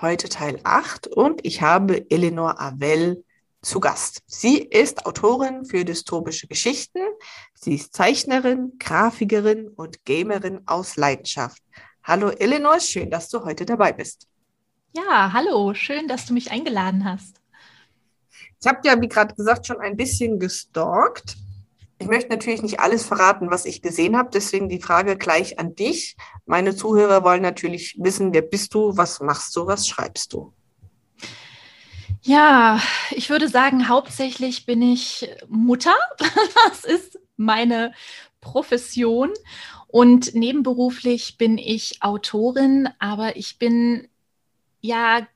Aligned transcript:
heute 0.00 0.28
Teil 0.30 0.60
8 0.64 1.08
und 1.08 1.44
ich 1.44 1.60
habe 1.60 2.10
Eleanor 2.10 2.60
Avell 2.60 3.22
zu 3.60 3.80
Gast. 3.80 4.22
Sie 4.26 4.58
ist 4.58 5.04
Autorin 5.04 5.66
für 5.66 5.84
dystopische 5.84 6.46
Geschichten. 6.46 7.00
Sie 7.54 7.74
ist 7.74 7.94
Zeichnerin, 7.94 8.72
Grafikerin 8.78 9.68
und 9.68 10.04
Gamerin 10.06 10.62
aus 10.66 10.96
Leidenschaft. 10.96 11.62
Hallo 12.02 12.30
Eleanor, 12.30 12.80
schön, 12.80 13.10
dass 13.10 13.28
du 13.28 13.44
heute 13.44 13.66
dabei 13.66 13.92
bist. 13.92 14.26
Ja, 14.96 15.32
hallo, 15.34 15.74
schön, 15.74 16.08
dass 16.08 16.24
du 16.24 16.32
mich 16.32 16.50
eingeladen 16.50 17.04
hast. 17.04 17.40
Ich 18.60 18.66
habe 18.66 18.80
ja, 18.84 19.00
wie 19.00 19.08
gerade 19.08 19.34
gesagt, 19.34 19.66
schon 19.66 19.80
ein 19.80 19.96
bisschen 19.96 20.38
gestalkt. 20.38 21.36
Ich 22.00 22.06
möchte 22.06 22.30
natürlich 22.30 22.62
nicht 22.62 22.80
alles 22.80 23.04
verraten, 23.04 23.50
was 23.50 23.66
ich 23.66 23.82
gesehen 23.82 24.16
habe, 24.16 24.30
deswegen 24.32 24.70
die 24.70 24.80
Frage 24.80 25.18
gleich 25.18 25.58
an 25.58 25.74
dich. 25.74 26.16
Meine 26.46 26.74
Zuhörer 26.74 27.24
wollen 27.24 27.42
natürlich 27.42 27.94
wissen, 27.98 28.32
wer 28.32 28.40
bist 28.40 28.72
du, 28.72 28.96
was 28.96 29.20
machst 29.20 29.54
du, 29.54 29.66
was 29.66 29.86
schreibst 29.86 30.32
du? 30.32 30.54
Ja, 32.22 32.80
ich 33.10 33.28
würde 33.28 33.48
sagen, 33.48 33.88
hauptsächlich 33.88 34.64
bin 34.64 34.80
ich 34.80 35.28
Mutter. 35.46 35.94
Das 36.70 36.84
ist 36.84 37.18
meine 37.36 37.92
Profession. 38.40 39.30
Und 39.86 40.34
nebenberuflich 40.34 41.36
bin 41.36 41.58
ich 41.58 42.02
Autorin, 42.02 42.88
aber 42.98 43.36
ich 43.36 43.58
bin 43.58 44.08
ja 44.80 45.26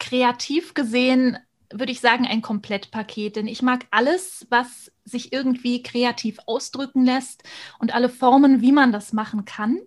kreativ 0.00 0.74
gesehen 0.74 1.38
würde 1.78 1.92
ich 1.92 2.00
sagen, 2.00 2.26
ein 2.26 2.42
Komplettpaket, 2.42 3.36
denn 3.36 3.48
ich 3.48 3.62
mag 3.62 3.86
alles, 3.90 4.46
was 4.50 4.92
sich 5.04 5.32
irgendwie 5.32 5.82
kreativ 5.82 6.38
ausdrücken 6.46 7.04
lässt 7.04 7.42
und 7.78 7.94
alle 7.94 8.08
Formen, 8.08 8.62
wie 8.62 8.72
man 8.72 8.92
das 8.92 9.12
machen 9.12 9.44
kann. 9.44 9.80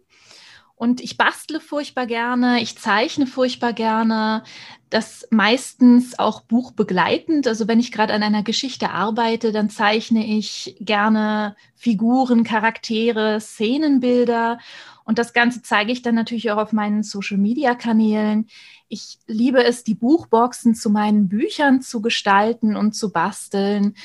Und 0.80 1.02
ich 1.02 1.18
bastle 1.18 1.60
furchtbar 1.60 2.06
gerne, 2.06 2.62
ich 2.62 2.78
zeichne 2.78 3.26
furchtbar 3.26 3.74
gerne, 3.74 4.44
das 4.92 5.28
meistens 5.32 6.20
auch 6.20 6.42
buchbegleitend. 6.42 7.48
Also 7.48 7.68
wenn 7.68 7.80
ich 7.80 7.92
gerade 7.92 8.14
an 8.14 8.22
einer 8.22 8.44
Geschichte 8.44 8.92
arbeite, 8.92 9.52
dann 9.52 9.72
zeichne 9.72 10.24
ich 10.24 10.78
gerne 10.80 11.56
Figuren, 11.76 12.44
Charaktere, 12.44 13.42
Szenenbilder. 13.42 14.60
Und 15.04 15.18
das 15.18 15.34
Ganze 15.34 15.64
zeige 15.64 15.92
ich 15.92 16.04
dann 16.04 16.14
natürlich 16.14 16.52
auch 16.52 16.58
auf 16.58 16.74
meinen 16.74 17.02
Social-Media-Kanälen. 17.02 18.46
Ich 18.88 19.18
liebe 19.26 19.64
es, 19.64 19.84
die 19.84 19.96
Buchboxen 19.96 20.76
zu 20.76 20.92
meinen 20.92 21.28
Büchern 21.28 21.82
zu 21.82 22.04
gestalten 22.04 22.76
und 22.76 22.94
zu 22.94 23.12
basteln 23.12 23.96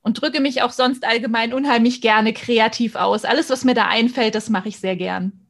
und 0.00 0.22
drücke 0.22 0.40
mich 0.40 0.62
auch 0.62 0.72
sonst 0.72 1.04
allgemein 1.04 1.52
unheimlich 1.52 2.00
gerne 2.00 2.32
kreativ 2.32 2.96
aus. 2.96 3.26
Alles, 3.26 3.50
was 3.50 3.64
mir 3.64 3.74
da 3.74 3.88
einfällt, 3.88 4.34
das 4.34 4.48
mache 4.48 4.68
ich 4.68 4.78
sehr 4.78 4.96
gern. 4.96 5.41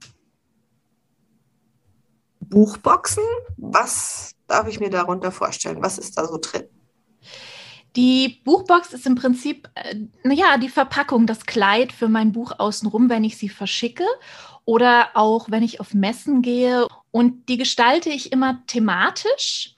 Buchboxen, 2.53 3.25
was 3.57 4.35
darf 4.47 4.69
ich 4.69 4.79
mir 4.79 4.91
darunter 4.91 5.33
vorstellen? 5.33 5.79
Was 5.81 5.97
ist 5.97 6.19
da 6.19 6.27
so 6.27 6.37
drin? 6.37 6.65
Die 7.97 8.41
Buchbox 8.45 8.93
ist 8.93 9.07
im 9.07 9.15
Prinzip, 9.15 9.71
äh, 9.75 9.97
naja, 10.23 10.59
die 10.59 10.69
Verpackung, 10.69 11.27
das 11.27 11.47
Kleid 11.47 11.93
für 11.93 12.09
mein 12.09 12.33
Buch 12.33 12.53
außenrum, 12.59 13.09
wenn 13.09 13.25
ich 13.25 13.39
sie 13.39 13.49
verschicke 13.49 14.05
oder 14.67 15.09
auch 15.15 15.51
wenn 15.51 15.63
ich 15.63 15.81
auf 15.81 15.95
Messen 15.95 16.43
gehe. 16.43 16.87
Und 17.11 17.49
die 17.49 17.57
gestalte 17.57 18.11
ich 18.11 18.33
immer 18.33 18.63
thematisch. 18.67 19.75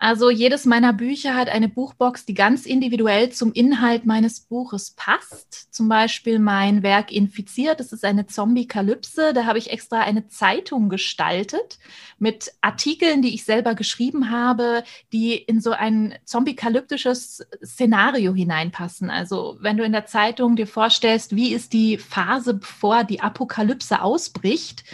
Also 0.00 0.30
jedes 0.30 0.64
meiner 0.64 0.92
Bücher 0.92 1.34
hat 1.34 1.48
eine 1.48 1.68
Buchbox, 1.68 2.24
die 2.24 2.34
ganz 2.34 2.66
individuell 2.66 3.30
zum 3.30 3.52
Inhalt 3.52 4.06
meines 4.06 4.38
Buches 4.38 4.92
passt. 4.92 5.74
Zum 5.74 5.88
Beispiel 5.88 6.38
mein 6.38 6.84
Werk 6.84 7.10
Infiziert, 7.10 7.80
das 7.80 7.92
ist 7.92 8.04
eine 8.04 8.26
Zombie-Kalypse. 8.26 9.32
Da 9.34 9.44
habe 9.44 9.58
ich 9.58 9.72
extra 9.72 10.00
eine 10.02 10.28
Zeitung 10.28 10.88
gestaltet 10.88 11.80
mit 12.20 12.52
Artikeln, 12.60 13.22
die 13.22 13.34
ich 13.34 13.44
selber 13.44 13.74
geschrieben 13.74 14.30
habe, 14.30 14.84
die 15.12 15.34
in 15.34 15.60
so 15.60 15.72
ein 15.72 16.14
zombie-kalyptisches 16.24 17.44
Szenario 17.64 18.34
hineinpassen. 18.34 19.10
Also 19.10 19.56
wenn 19.60 19.76
du 19.76 19.82
in 19.82 19.92
der 19.92 20.06
Zeitung 20.06 20.54
dir 20.54 20.68
vorstellst, 20.68 21.34
wie 21.34 21.52
ist 21.52 21.72
die 21.72 21.98
Phase, 21.98 22.54
bevor 22.54 23.02
die 23.02 23.20
Apokalypse 23.20 24.00
ausbricht, 24.00 24.84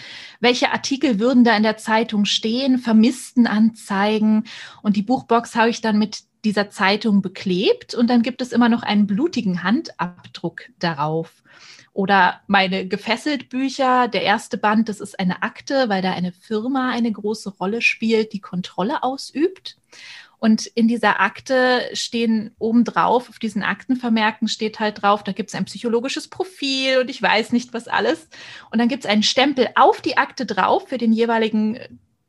welche 0.41 0.73
Artikel 0.73 1.19
würden 1.19 1.43
da 1.43 1.57
in 1.57 1.63
der 1.63 1.79
Zeitung 1.79 2.27
stehen, 2.27 2.79
Vermisstenanzeigen. 2.79 4.45
Und 4.83 4.94
die 4.95 5.03
Buchbox 5.03 5.55
habe 5.55 5.71
ich 5.71 5.81
dann 5.81 5.99
mit 5.99 6.21
dieser 6.45 6.71
Zeitung 6.71 7.23
beklebt 7.23 7.95
und 7.95 8.09
dann 8.09 8.23
gibt 8.23 8.43
es 8.43 8.53
immer 8.53 8.69
noch 8.69 8.83
einen 8.83 9.07
blutigen 9.07 9.63
Handabdruck 9.63 10.63
darauf. 10.79 11.43
Oder 11.93 12.41
meine 12.49 12.89
gefesselt 12.89 13.49
Bücher, 13.49 14.09
der 14.09 14.23
erste 14.23 14.59
Band, 14.59 14.89
das 14.89 15.01
ist 15.01 15.19
eine 15.19 15.43
Akte, 15.43 15.89
weil 15.89 16.03
da 16.03 16.13
eine 16.13 16.33
Firma 16.33 16.91
eine 16.91 17.13
große 17.13 17.51
Rolle 17.51 17.83
spielt, 17.83 18.33
die 18.33 18.41
Kontrolle 18.41 19.03
ausübt. 19.03 19.77
Und 20.39 20.67
in 20.67 20.89
dieser 20.89 21.21
Akte 21.21 21.89
stehen 21.95 22.55
obendrauf, 22.59 23.31
auf 23.31 23.39
diesen 23.39 23.63
Aktenvermerken 23.63 24.49
steht 24.49 24.81
halt 24.81 25.01
drauf, 25.01 25.23
da 25.23 25.33
gibt 25.33 25.49
es 25.49 25.55
ein 25.55 25.65
psychologisches 25.65 26.29
Profil 26.29 26.99
und 26.99 27.09
ich 27.09 27.23
weiß 27.23 27.53
nicht 27.53 27.73
was 27.73 27.89
alles. 27.89 28.29
Und 28.71 28.79
dann 28.79 28.89
gibt 28.89 29.05
es 29.05 29.11
einen 29.11 29.23
Stempel 29.23 29.69
auf 29.75 30.03
die 30.03 30.19
Akte 30.19 30.45
drauf 30.45 30.89
für 30.89 30.99
den 30.99 31.13
jeweiligen 31.13 31.79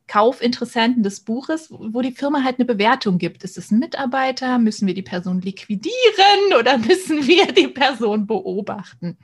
Kaufinteressenten 0.07 1.03
des 1.03 1.21
Buches, 1.21 1.69
wo 1.71 2.01
die 2.01 2.11
Firma 2.11 2.43
halt 2.43 2.59
eine 2.59 2.65
Bewertung 2.65 3.17
gibt. 3.17 3.43
Ist 3.43 3.57
es 3.57 3.71
ein 3.71 3.79
Mitarbeiter? 3.79 4.59
Müssen 4.59 4.87
wir 4.87 4.93
die 4.93 5.01
Person 5.01 5.41
liquidieren 5.41 6.53
oder 6.59 6.77
müssen 6.77 7.25
wir 7.25 7.51
die 7.51 7.67
Person 7.67 8.27
beobachten? 8.27 9.17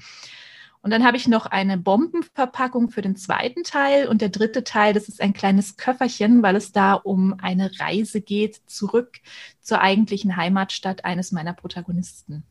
Und 0.83 0.89
dann 0.89 1.03
habe 1.03 1.15
ich 1.15 1.27
noch 1.27 1.45
eine 1.45 1.77
Bombenverpackung 1.77 2.89
für 2.89 3.03
den 3.03 3.15
zweiten 3.15 3.63
Teil. 3.63 4.07
Und 4.07 4.21
der 4.21 4.29
dritte 4.29 4.63
Teil, 4.63 4.93
das 4.93 5.07
ist 5.07 5.21
ein 5.21 5.33
kleines 5.33 5.77
Köfferchen, 5.77 6.41
weil 6.41 6.55
es 6.55 6.71
da 6.71 6.93
um 6.93 7.35
eine 7.39 7.71
Reise 7.79 8.21
geht 8.21 8.61
zurück 8.65 9.19
zur 9.61 9.79
eigentlichen 9.81 10.35
Heimatstadt 10.35 11.05
eines 11.05 11.31
meiner 11.31 11.53
Protagonisten. 11.53 12.43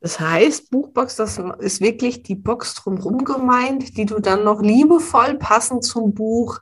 Das 0.00 0.20
heißt, 0.20 0.70
Buchbox, 0.70 1.16
das 1.16 1.40
ist 1.58 1.80
wirklich 1.80 2.22
die 2.22 2.34
Box 2.34 2.74
drumherum 2.74 3.24
gemeint, 3.24 3.96
die 3.96 4.06
du 4.06 4.20
dann 4.20 4.44
noch 4.44 4.60
liebevoll 4.60 5.38
passend 5.38 5.84
zum 5.84 6.14
Buch 6.14 6.60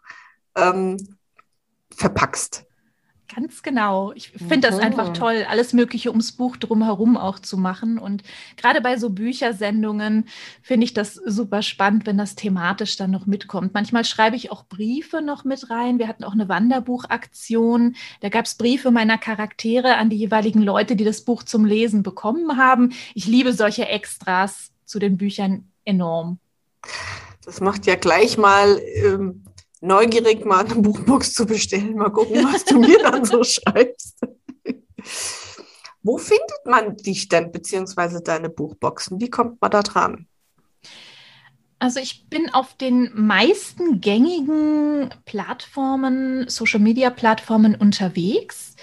ähm, 0.56 0.96
verpackst. 1.94 2.64
Ganz 3.32 3.62
genau. 3.62 4.12
Ich 4.12 4.28
finde 4.30 4.68
das 4.68 4.78
einfach 4.78 5.14
toll, 5.14 5.46
alles 5.48 5.72
Mögliche 5.72 6.10
ums 6.10 6.32
Buch 6.32 6.58
drumherum 6.58 7.16
auch 7.16 7.38
zu 7.38 7.56
machen. 7.56 7.98
Und 7.98 8.22
gerade 8.56 8.82
bei 8.82 8.98
so 8.98 9.10
Büchersendungen 9.10 10.28
finde 10.60 10.84
ich 10.84 10.92
das 10.92 11.14
super 11.14 11.62
spannend, 11.62 12.04
wenn 12.04 12.18
das 12.18 12.34
thematisch 12.34 12.96
dann 12.96 13.10
noch 13.10 13.24
mitkommt. 13.24 13.72
Manchmal 13.72 14.04
schreibe 14.04 14.36
ich 14.36 14.52
auch 14.52 14.66
Briefe 14.66 15.22
noch 15.22 15.44
mit 15.44 15.70
rein. 15.70 15.98
Wir 15.98 16.06
hatten 16.06 16.22
auch 16.22 16.34
eine 16.34 16.50
Wanderbuchaktion. 16.50 17.96
Da 18.20 18.28
gab 18.28 18.44
es 18.44 18.56
Briefe 18.56 18.90
meiner 18.90 19.16
Charaktere 19.16 19.96
an 19.96 20.10
die 20.10 20.16
jeweiligen 20.16 20.62
Leute, 20.62 20.94
die 20.94 21.04
das 21.04 21.22
Buch 21.22 21.44
zum 21.44 21.64
Lesen 21.64 22.02
bekommen 22.02 22.58
haben. 22.58 22.92
Ich 23.14 23.26
liebe 23.26 23.54
solche 23.54 23.88
Extras 23.88 24.70
zu 24.84 24.98
den 24.98 25.16
Büchern 25.16 25.70
enorm. 25.86 26.38
Das 27.44 27.60
macht 27.60 27.86
ja 27.86 27.94
gleich 27.94 28.36
mal 28.36 28.78
ähm, 28.96 29.44
neugierig, 29.84 30.44
mal 30.44 30.64
eine 30.64 30.74
Buchbox 30.74 31.34
zu 31.34 31.46
bestellen. 31.46 31.96
Mal 31.96 32.10
gucken, 32.10 32.44
was 32.44 32.64
du 32.64 32.78
mir 32.78 32.98
dann 32.98 33.24
so 33.24 33.44
schreibst. 33.44 34.20
Wo 36.02 36.18
findet 36.18 36.66
man 36.66 36.96
dich 36.96 37.28
denn, 37.28 37.52
beziehungsweise 37.52 38.22
deine 38.22 38.50
Buchboxen? 38.50 39.20
Wie 39.20 39.30
kommt 39.30 39.60
man 39.60 39.70
da 39.70 39.82
dran? 39.82 40.26
Also 41.78 42.00
ich 42.00 42.28
bin 42.30 42.48
auf 42.50 42.76
den 42.76 43.10
meisten 43.14 44.00
gängigen 44.00 45.10
Plattformen, 45.26 46.48
Social-Media-Plattformen 46.48 47.74
unterwegs. 47.74 48.76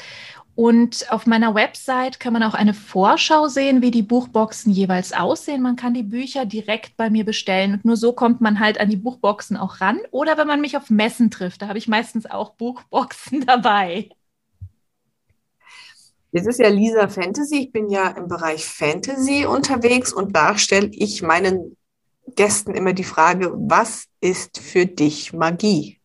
Und 0.55 1.09
auf 1.11 1.25
meiner 1.25 1.55
Website 1.55 2.19
kann 2.19 2.33
man 2.33 2.43
auch 2.43 2.53
eine 2.53 2.73
Vorschau 2.73 3.47
sehen, 3.47 3.81
wie 3.81 3.91
die 3.91 4.01
Buchboxen 4.01 4.71
jeweils 4.71 5.13
aussehen. 5.13 5.61
Man 5.61 5.77
kann 5.77 5.93
die 5.93 6.03
Bücher 6.03 6.45
direkt 6.45 6.97
bei 6.97 7.09
mir 7.09 7.23
bestellen 7.23 7.73
und 7.73 7.85
nur 7.85 7.95
so 7.95 8.11
kommt 8.11 8.41
man 8.41 8.59
halt 8.59 8.79
an 8.79 8.89
die 8.89 8.97
Buchboxen 8.97 9.55
auch 9.55 9.79
ran. 9.79 9.99
Oder 10.11 10.37
wenn 10.37 10.47
man 10.47 10.59
mich 10.59 10.75
auf 10.75 10.89
Messen 10.89 11.31
trifft, 11.31 11.61
da 11.61 11.67
habe 11.67 11.77
ich 11.77 11.87
meistens 11.87 12.25
auch 12.25 12.51
Buchboxen 12.55 13.45
dabei. 13.45 14.09
Jetzt 16.33 16.47
ist 16.47 16.59
ja 16.59 16.69
Lisa 16.69 17.07
Fantasy. 17.07 17.63
Ich 17.63 17.71
bin 17.71 17.89
ja 17.89 18.09
im 18.09 18.27
Bereich 18.27 18.65
Fantasy 18.65 19.45
unterwegs 19.45 20.13
und 20.13 20.35
da 20.35 20.57
stelle 20.57 20.89
ich 20.91 21.21
meinen 21.21 21.77
Gästen 22.35 22.73
immer 22.73 22.93
die 22.93 23.03
Frage, 23.03 23.51
was 23.53 24.05
ist 24.19 24.59
für 24.59 24.85
dich 24.85 25.33
Magie? 25.33 26.00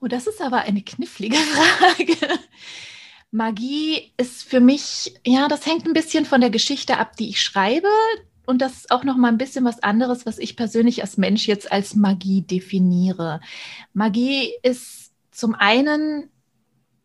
Oh, 0.00 0.06
das 0.06 0.26
ist 0.26 0.40
aber 0.40 0.58
eine 0.58 0.82
knifflige 0.82 1.36
Frage. 1.36 2.16
Magie 3.30 4.12
ist 4.16 4.44
für 4.48 4.60
mich, 4.60 5.14
ja, 5.26 5.48
das 5.48 5.66
hängt 5.66 5.86
ein 5.86 5.92
bisschen 5.92 6.24
von 6.24 6.40
der 6.40 6.50
Geschichte 6.50 6.98
ab, 6.98 7.16
die 7.16 7.28
ich 7.28 7.42
schreibe. 7.42 7.88
Und 8.46 8.62
das 8.62 8.72
ist 8.72 8.90
auch 8.90 9.04
noch 9.04 9.16
mal 9.16 9.28
ein 9.28 9.36
bisschen 9.36 9.64
was 9.64 9.82
anderes, 9.82 10.24
was 10.24 10.38
ich 10.38 10.56
persönlich 10.56 11.02
als 11.02 11.18
Mensch 11.18 11.46
jetzt 11.46 11.70
als 11.70 11.94
Magie 11.94 12.40
definiere. 12.40 13.40
Magie 13.92 14.54
ist 14.62 15.12
zum 15.30 15.54
einen 15.54 16.30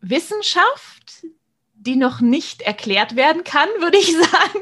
Wissenschaft, 0.00 1.26
die 1.74 1.96
noch 1.96 2.20
nicht 2.20 2.62
erklärt 2.62 3.16
werden 3.16 3.44
kann, 3.44 3.68
würde 3.80 3.98
ich 3.98 4.12
sagen. 4.12 4.60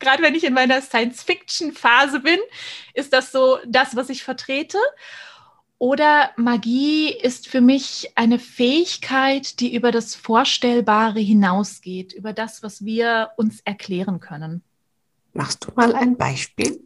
Gerade 0.00 0.24
wenn 0.24 0.34
ich 0.34 0.42
in 0.42 0.54
meiner 0.54 0.82
Science-Fiction-Phase 0.82 2.18
bin, 2.18 2.40
ist 2.94 3.12
das 3.12 3.30
so 3.30 3.58
das, 3.68 3.94
was 3.94 4.08
ich 4.08 4.24
vertrete. 4.24 4.78
Oder 5.82 6.30
Magie 6.36 7.08
ist 7.12 7.48
für 7.48 7.60
mich 7.60 8.12
eine 8.14 8.38
Fähigkeit, 8.38 9.58
die 9.58 9.74
über 9.74 9.90
das 9.90 10.14
Vorstellbare 10.14 11.18
hinausgeht, 11.18 12.12
über 12.12 12.32
das, 12.32 12.62
was 12.62 12.84
wir 12.84 13.30
uns 13.36 13.58
erklären 13.64 14.20
können. 14.20 14.62
Machst 15.32 15.64
du 15.66 15.72
mal 15.74 15.92
ein 15.96 16.16
Beispiel? 16.16 16.80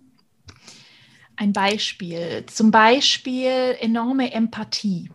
Ein 1.37 1.53
Beispiel. 1.53 2.47
Zum 2.47 2.71
Beispiel 2.71 3.77
enorme 3.81 4.33
Empathie. 4.33 5.11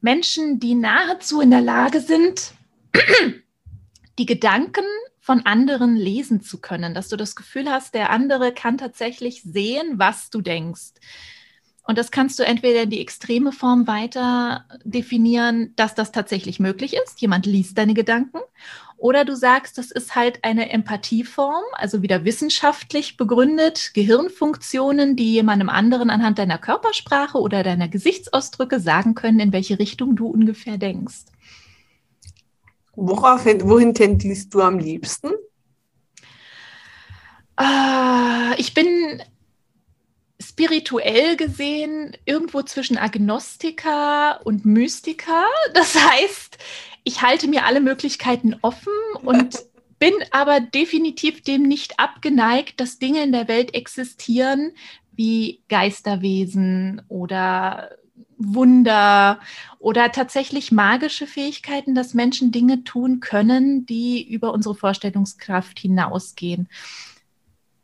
Menschen, 0.00 0.60
die 0.60 0.76
nahezu 0.76 1.40
in 1.40 1.50
der 1.50 1.62
Lage 1.62 1.98
sind, 1.98 2.54
die 4.20 4.26
Gedanken 4.26 4.84
von 5.18 5.44
anderen 5.46 5.96
lesen 5.96 6.42
zu 6.42 6.60
können, 6.60 6.94
dass 6.94 7.08
du 7.08 7.16
das 7.16 7.34
Gefühl 7.34 7.68
hast, 7.68 7.94
der 7.94 8.10
andere 8.10 8.54
kann 8.54 8.78
tatsächlich 8.78 9.42
sehen, 9.42 9.94
was 9.98 10.30
du 10.30 10.40
denkst. 10.40 10.92
Und 11.84 11.98
das 11.98 12.10
kannst 12.10 12.38
du 12.38 12.44
entweder 12.44 12.82
in 12.82 12.90
die 12.90 13.00
extreme 13.00 13.50
Form 13.50 13.86
weiter 13.86 14.66
definieren, 14.84 15.72
dass 15.76 15.94
das 15.94 16.12
tatsächlich 16.12 16.60
möglich 16.60 16.94
ist. 16.94 17.20
Jemand 17.20 17.44
liest 17.44 17.76
deine 17.76 17.94
Gedanken. 17.94 18.38
Oder 19.02 19.24
du 19.24 19.34
sagst, 19.34 19.78
das 19.78 19.90
ist 19.90 20.14
halt 20.14 20.44
eine 20.44 20.70
Empathieform, 20.70 21.64
also 21.72 22.02
wieder 22.02 22.24
wissenschaftlich 22.24 23.16
begründet, 23.16 23.90
Gehirnfunktionen, 23.94 25.16
die 25.16 25.32
jemandem 25.32 25.68
anderen 25.68 26.08
anhand 26.08 26.38
deiner 26.38 26.56
Körpersprache 26.56 27.38
oder 27.38 27.64
deiner 27.64 27.88
Gesichtsausdrücke 27.88 28.78
sagen 28.78 29.16
können, 29.16 29.40
in 29.40 29.52
welche 29.52 29.80
Richtung 29.80 30.14
du 30.14 30.28
ungefähr 30.28 30.78
denkst. 30.78 31.24
Worauf, 32.94 33.44
wohin 33.44 33.92
tendierst 33.92 34.54
du 34.54 34.60
am 34.60 34.78
liebsten? 34.78 35.30
Uh, 37.60 38.54
ich 38.56 38.72
bin 38.72 39.20
spirituell 40.52 41.36
gesehen 41.36 42.14
irgendwo 42.26 42.62
zwischen 42.62 42.98
Agnostiker 42.98 44.40
und 44.44 44.64
Mystiker. 44.64 45.46
Das 45.74 45.94
heißt, 45.94 46.58
ich 47.04 47.22
halte 47.22 47.48
mir 47.48 47.64
alle 47.64 47.80
Möglichkeiten 47.80 48.56
offen 48.60 48.92
und 49.22 49.58
bin 49.98 50.12
aber 50.30 50.60
definitiv 50.60 51.42
dem 51.42 51.62
nicht 51.62 51.98
abgeneigt, 51.98 52.80
dass 52.80 52.98
Dinge 52.98 53.22
in 53.22 53.32
der 53.32 53.48
Welt 53.48 53.74
existieren 53.74 54.72
wie 55.12 55.62
Geisterwesen 55.68 57.02
oder 57.08 57.90
Wunder 58.36 59.40
oder 59.78 60.10
tatsächlich 60.10 60.72
magische 60.72 61.26
Fähigkeiten, 61.26 61.94
dass 61.94 62.14
Menschen 62.14 62.50
Dinge 62.50 62.82
tun 62.82 63.20
können, 63.20 63.86
die 63.86 64.28
über 64.28 64.52
unsere 64.52 64.74
Vorstellungskraft 64.74 65.78
hinausgehen 65.78 66.68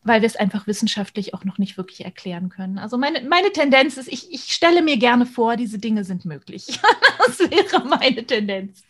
weil 0.02 0.22
wir 0.22 0.26
es 0.26 0.36
einfach 0.36 0.66
wissenschaftlich 0.66 1.34
auch 1.34 1.44
noch 1.44 1.58
nicht 1.58 1.76
wirklich 1.76 2.04
erklären 2.04 2.48
können. 2.48 2.78
Also 2.78 2.98
meine, 2.98 3.22
meine 3.22 3.52
Tendenz 3.52 3.96
ist, 3.96 4.08
ich, 4.08 4.32
ich 4.32 4.52
stelle 4.52 4.82
mir 4.82 4.96
gerne 4.96 5.26
vor, 5.26 5.56
diese 5.56 5.78
Dinge 5.78 6.04
sind 6.04 6.24
möglich. 6.24 6.80
das 7.26 7.38
wäre 7.38 7.84
meine 7.84 8.24
Tendenz. 8.24 8.82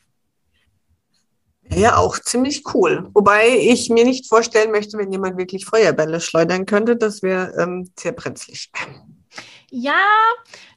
Ja, 1.70 1.96
auch 1.96 2.18
ziemlich 2.18 2.62
cool. 2.74 3.10
Wobei 3.12 3.48
ich 3.48 3.90
mir 3.90 4.04
nicht 4.04 4.26
vorstellen 4.26 4.70
möchte, 4.70 4.96
wenn 4.96 5.12
jemand 5.12 5.36
wirklich 5.36 5.66
Feuerbälle 5.66 6.20
schleudern 6.20 6.64
könnte, 6.64 6.96
das 6.96 7.22
wäre 7.22 7.52
ähm, 7.60 7.90
sehr 7.98 8.12
brenzlig. 8.12 8.70
Ja, 9.70 10.00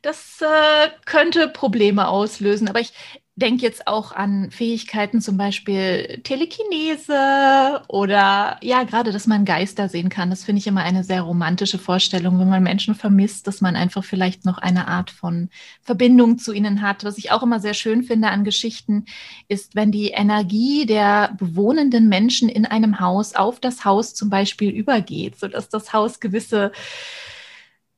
das 0.01 0.41
äh, 0.41 0.89
könnte 1.05 1.47
Probleme 1.47 2.09
auslösen. 2.09 2.67
Aber 2.67 2.81
ich, 2.81 2.91
denke 3.35 3.63
jetzt 3.63 3.87
auch 3.87 4.11
an 4.11 4.51
Fähigkeiten, 4.51 5.21
zum 5.21 5.37
Beispiel 5.37 6.19
Telekinese 6.23 7.81
oder 7.87 8.57
ja, 8.61 8.83
gerade, 8.83 9.11
dass 9.11 9.25
man 9.25 9.45
Geister 9.45 9.87
sehen 9.87 10.09
kann. 10.09 10.29
Das 10.29 10.43
finde 10.43 10.59
ich 10.59 10.67
immer 10.67 10.81
eine 10.81 11.03
sehr 11.03 11.21
romantische 11.21 11.77
Vorstellung, 11.77 12.39
wenn 12.39 12.49
man 12.49 12.61
Menschen 12.61 12.93
vermisst, 12.93 13.47
dass 13.47 13.61
man 13.61 13.75
einfach 13.77 14.03
vielleicht 14.03 14.45
noch 14.45 14.57
eine 14.57 14.87
Art 14.87 15.11
von 15.11 15.49
Verbindung 15.81 16.39
zu 16.39 16.51
ihnen 16.51 16.81
hat. 16.81 17.05
Was 17.05 17.17
ich 17.17 17.31
auch 17.31 17.41
immer 17.41 17.61
sehr 17.61 17.73
schön 17.73 18.03
finde 18.03 18.27
an 18.27 18.43
Geschichten, 18.43 19.05
ist, 19.47 19.75
wenn 19.75 19.91
die 19.91 20.09
Energie 20.09 20.85
der 20.85 21.33
bewohnenden 21.37 22.09
Menschen 22.09 22.49
in 22.49 22.65
einem 22.65 22.99
Haus 22.99 23.33
auf 23.33 23.61
das 23.61 23.85
Haus 23.85 24.13
zum 24.13 24.29
Beispiel 24.29 24.71
übergeht, 24.71 25.39
sodass 25.39 25.69
das 25.69 25.93
Haus 25.93 26.19
gewisse 26.19 26.73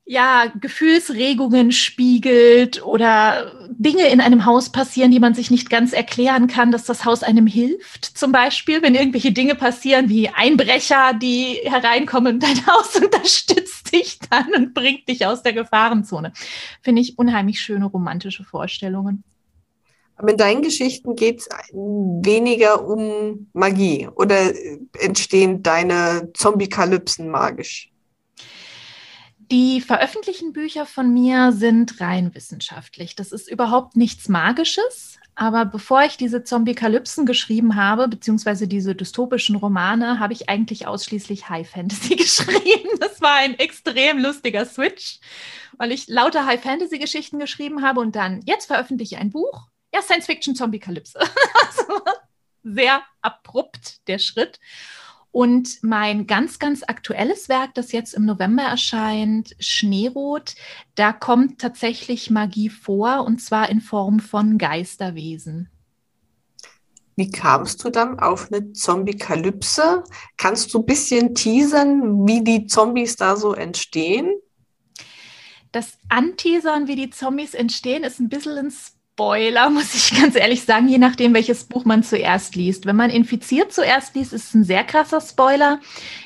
ja, 0.05 0.51
Gefühlsregungen 0.59 1.71
spiegelt 1.71 2.85
oder 2.85 3.67
Dinge 3.69 4.09
in 4.09 4.19
einem 4.19 4.45
Haus 4.45 4.69
passieren, 4.69 5.11
die 5.11 5.19
man 5.19 5.33
sich 5.33 5.49
nicht 5.49 5.69
ganz 5.69 5.93
erklären 5.93 6.47
kann, 6.47 6.71
dass 6.71 6.83
das 6.83 7.05
Haus 7.05 7.23
einem 7.23 7.47
hilft. 7.47 8.05
Zum 8.17 8.33
Beispiel, 8.33 8.81
wenn 8.81 8.95
irgendwelche 8.95 9.31
Dinge 9.31 9.55
passieren 9.55 10.09
wie 10.09 10.27
Einbrecher, 10.27 11.13
die 11.13 11.59
hereinkommen 11.63 12.35
und 12.35 12.43
dein 12.43 12.67
Haus 12.67 12.95
unterstützt 12.97 13.93
dich 13.93 14.19
dann 14.29 14.53
und 14.55 14.73
bringt 14.73 15.07
dich 15.07 15.25
aus 15.25 15.41
der 15.41 15.53
Gefahrenzone. 15.53 16.33
Finde 16.81 17.01
ich 17.01 17.17
unheimlich 17.17 17.61
schöne 17.61 17.85
romantische 17.85 18.43
Vorstellungen. 18.43 19.23
Aber 20.15 20.31
in 20.31 20.37
deinen 20.37 20.61
Geschichten 20.61 21.15
geht 21.15 21.39
es 21.39 21.49
weniger 21.71 22.85
um 22.85 23.47
Magie 23.53 24.09
oder 24.13 24.53
entstehen 24.99 25.63
deine 25.63 26.29
Zombie-Kalypsen 26.33 27.29
magisch? 27.29 27.92
Die 29.53 29.81
veröffentlichten 29.81 30.51
Bücher 30.51 30.87
von 30.87 31.13
mir 31.13 31.51
sind 31.51 32.01
rein 32.01 32.33
wissenschaftlich. 32.33 33.15
Das 33.15 33.31
ist 33.31 33.47
überhaupt 33.47 33.95
nichts 33.95 34.27
Magisches. 34.27 35.19
Aber 35.35 35.65
bevor 35.65 36.01
ich 36.01 36.17
diese 36.17 36.43
Zombie-Kalypsen 36.43 37.27
geschrieben 37.27 37.75
habe, 37.75 38.07
beziehungsweise 38.07 38.67
diese 38.67 38.95
dystopischen 38.95 39.55
Romane, 39.55 40.19
habe 40.19 40.33
ich 40.33 40.49
eigentlich 40.49 40.87
ausschließlich 40.87 41.49
High 41.49 41.69
Fantasy 41.69 42.15
geschrieben. 42.15 42.97
Das 42.99 43.21
war 43.21 43.35
ein 43.35 43.53
extrem 43.59 44.17
lustiger 44.17 44.65
Switch, 44.65 45.19
weil 45.77 45.91
ich 45.91 46.07
lauter 46.07 46.47
High 46.47 46.63
Fantasy-Geschichten 46.63 47.37
geschrieben 47.37 47.83
habe 47.83 47.99
und 47.99 48.15
dann, 48.15 48.41
jetzt 48.47 48.65
veröffentliche 48.65 49.17
ich 49.17 49.21
ein 49.21 49.29
Buch. 49.29 49.67
Ja, 49.93 50.01
Science-Fiction-Zombie-Kalypse. 50.01 51.19
also 51.67 52.01
sehr 52.63 53.03
abrupt 53.21 54.07
der 54.07 54.17
Schritt. 54.17 54.59
Und 55.33 55.81
mein 55.81 56.27
ganz, 56.27 56.59
ganz 56.59 56.83
aktuelles 56.83 57.49
Werk, 57.49 57.73
das 57.73 57.91
jetzt 57.91 58.13
im 58.13 58.23
November 58.23 58.61
erscheint, 58.61 59.55
Schneerot, 59.57 60.53
da 60.93 61.11
kommt 61.11 61.59
tatsächlich 61.59 62.29
Magie 62.29 62.69
vor 62.69 63.25
und 63.25 63.41
zwar 63.41 63.67
in 63.69 63.81
Form 63.81 64.19
von 64.19 64.59
Geisterwesen. 64.59 65.71
Wie 67.15 67.31
kamst 67.31 67.83
du 67.83 67.89
dann 67.89 68.19
auf 68.19 68.51
eine 68.51 68.73
Zombie-Kalypse? 68.73 70.03
Kannst 70.37 70.71
du 70.71 70.79
ein 70.79 70.85
bisschen 70.85 71.33
teasern, 71.33 72.27
wie 72.27 72.43
die 72.43 72.67
Zombies 72.67 73.15
da 73.15 73.35
so 73.35 73.55
entstehen? 73.55 74.31
Das 75.71 75.97
Anteasern, 76.09 76.87
wie 76.87 76.95
die 76.95 77.09
Zombies 77.09 77.55
entstehen, 77.55 78.03
ist 78.03 78.19
ein 78.19 78.29
bisschen 78.29 78.57
ins 78.57 78.93
Spoiler, 79.13 79.69
muss 79.69 79.93
ich 79.93 80.19
ganz 80.21 80.35
ehrlich 80.35 80.63
sagen, 80.63 80.87
je 80.87 80.97
nachdem, 80.97 81.35
welches 81.35 81.65
Buch 81.65 81.85
man 81.85 82.01
zuerst 82.01 82.55
liest. 82.55 82.87
Wenn 82.87 82.95
man 82.95 83.11
Infiziert 83.11 83.71
zuerst 83.71 84.15
liest, 84.15 84.33
ist 84.33 84.45
es 84.45 84.53
ein 84.55 84.63
sehr 84.63 84.83
krasser 84.83 85.21
Spoiler. 85.21 85.79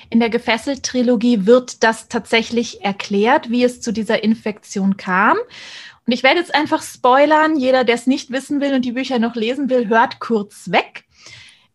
In 0.09 0.21
der 0.21 0.29
Gefesselt-Trilogie 0.29 1.45
wird 1.45 1.83
das 1.83 2.07
tatsächlich 2.07 2.85
erklärt, 2.85 3.49
wie 3.49 3.65
es 3.65 3.81
zu 3.81 3.91
dieser 3.91 4.23
Infektion 4.23 4.95
kam. 4.95 5.35
Und 6.05 6.13
ich 6.13 6.23
werde 6.23 6.39
jetzt 6.39 6.55
einfach 6.55 6.81
spoilern. 6.81 7.57
Jeder, 7.57 7.83
der 7.83 7.95
es 7.95 8.07
nicht 8.07 8.31
wissen 8.31 8.61
will 8.61 8.73
und 8.73 8.85
die 8.85 8.93
Bücher 8.93 9.19
noch 9.19 9.35
lesen 9.35 9.69
will, 9.69 9.89
hört 9.89 10.21
kurz 10.21 10.71
weg. 10.71 11.03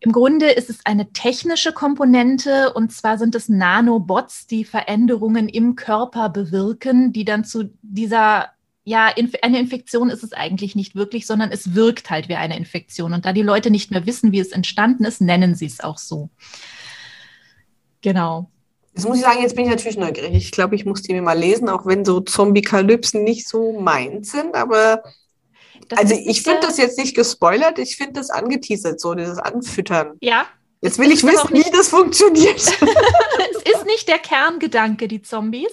Im 0.01 0.13
Grunde 0.13 0.47
ist 0.47 0.71
es 0.71 0.79
eine 0.87 1.13
technische 1.13 1.73
Komponente 1.73 2.73
und 2.73 2.91
zwar 2.91 3.19
sind 3.19 3.35
es 3.35 3.51
Nanobots, 3.51 4.47
die 4.47 4.65
Veränderungen 4.65 5.51
im 5.51 5.77
Körper 5.77 6.31
bewirken, 6.31 7.13
die 7.13 7.27
dann 7.27 7.45
zu 7.45 7.71
dieser 7.83 8.52
ja, 8.85 9.13
eine 9.43 9.61
Infektion 9.61 10.11
ist 10.11 10.25
es 10.25 10.33
eigentlich 10.33 10.75
nicht 10.75 10.95
wirklich, 10.95 11.27
sondern 11.27 11.53
es 11.53 11.75
wirkt 11.75 12.11
halt 12.11 12.29
wie 12.29 12.35
eine 12.35 12.57
Infektion. 12.57 13.13
Und 13.13 13.25
da 13.25 13.33
die 13.33 13.43
Leute 13.43 13.71
nicht 13.71 13.91
mehr 13.91 14.07
wissen, 14.07 14.33
wie 14.33 14.41
es 14.41 14.51
entstanden 14.51 15.05
ist, 15.05 15.21
nennen 15.21 15.55
sie 15.55 15.67
es 15.67 15.81
auch 15.81 15.99
so. 15.99 16.31
Genau. 18.01 18.51
Jetzt 18.95 19.07
muss 19.07 19.17
ich 19.17 19.23
sagen, 19.23 19.41
jetzt 19.41 19.55
bin 19.55 19.65
ich 19.65 19.71
natürlich 19.71 19.97
neugierig. 19.97 20.35
Ich 20.35 20.51
glaube, 20.51 20.75
ich 20.75 20.85
muss 20.85 21.03
die 21.03 21.13
mir 21.13 21.23
mal 21.23 21.39
lesen, 21.39 21.69
auch 21.69 21.87
wenn 21.87 22.05
so 22.05 22.21
Zombie-Kalypsen 22.21 23.23
nicht 23.23 23.49
so 23.49 23.81
meins 23.81 24.33
sind. 24.33 24.55
Aber 24.55 25.03
das 25.89 25.99
also 25.99 26.15
ich 26.15 26.43
finde 26.43 26.61
das 26.61 26.77
jetzt 26.77 26.99
nicht 26.99 27.15
gespoilert, 27.15 27.79
ich 27.79 27.97
finde 27.97 28.15
das 28.15 28.31
angeteasert, 28.31 29.01
so 29.01 29.15
dieses 29.15 29.39
Anfüttern. 29.39 30.17
Ja. 30.21 30.47
Jetzt 30.81 30.99
will 30.99 31.13
ich 31.13 31.23
wissen, 31.23 31.51
wie 31.53 31.71
das 31.71 31.89
funktioniert. 31.89 32.57
es 32.61 33.73
ist 33.73 33.87
nicht 33.87 34.09
der 34.09 34.19
Kerngedanke, 34.19 35.07
die 35.07 35.23
Zombies. 35.23 35.71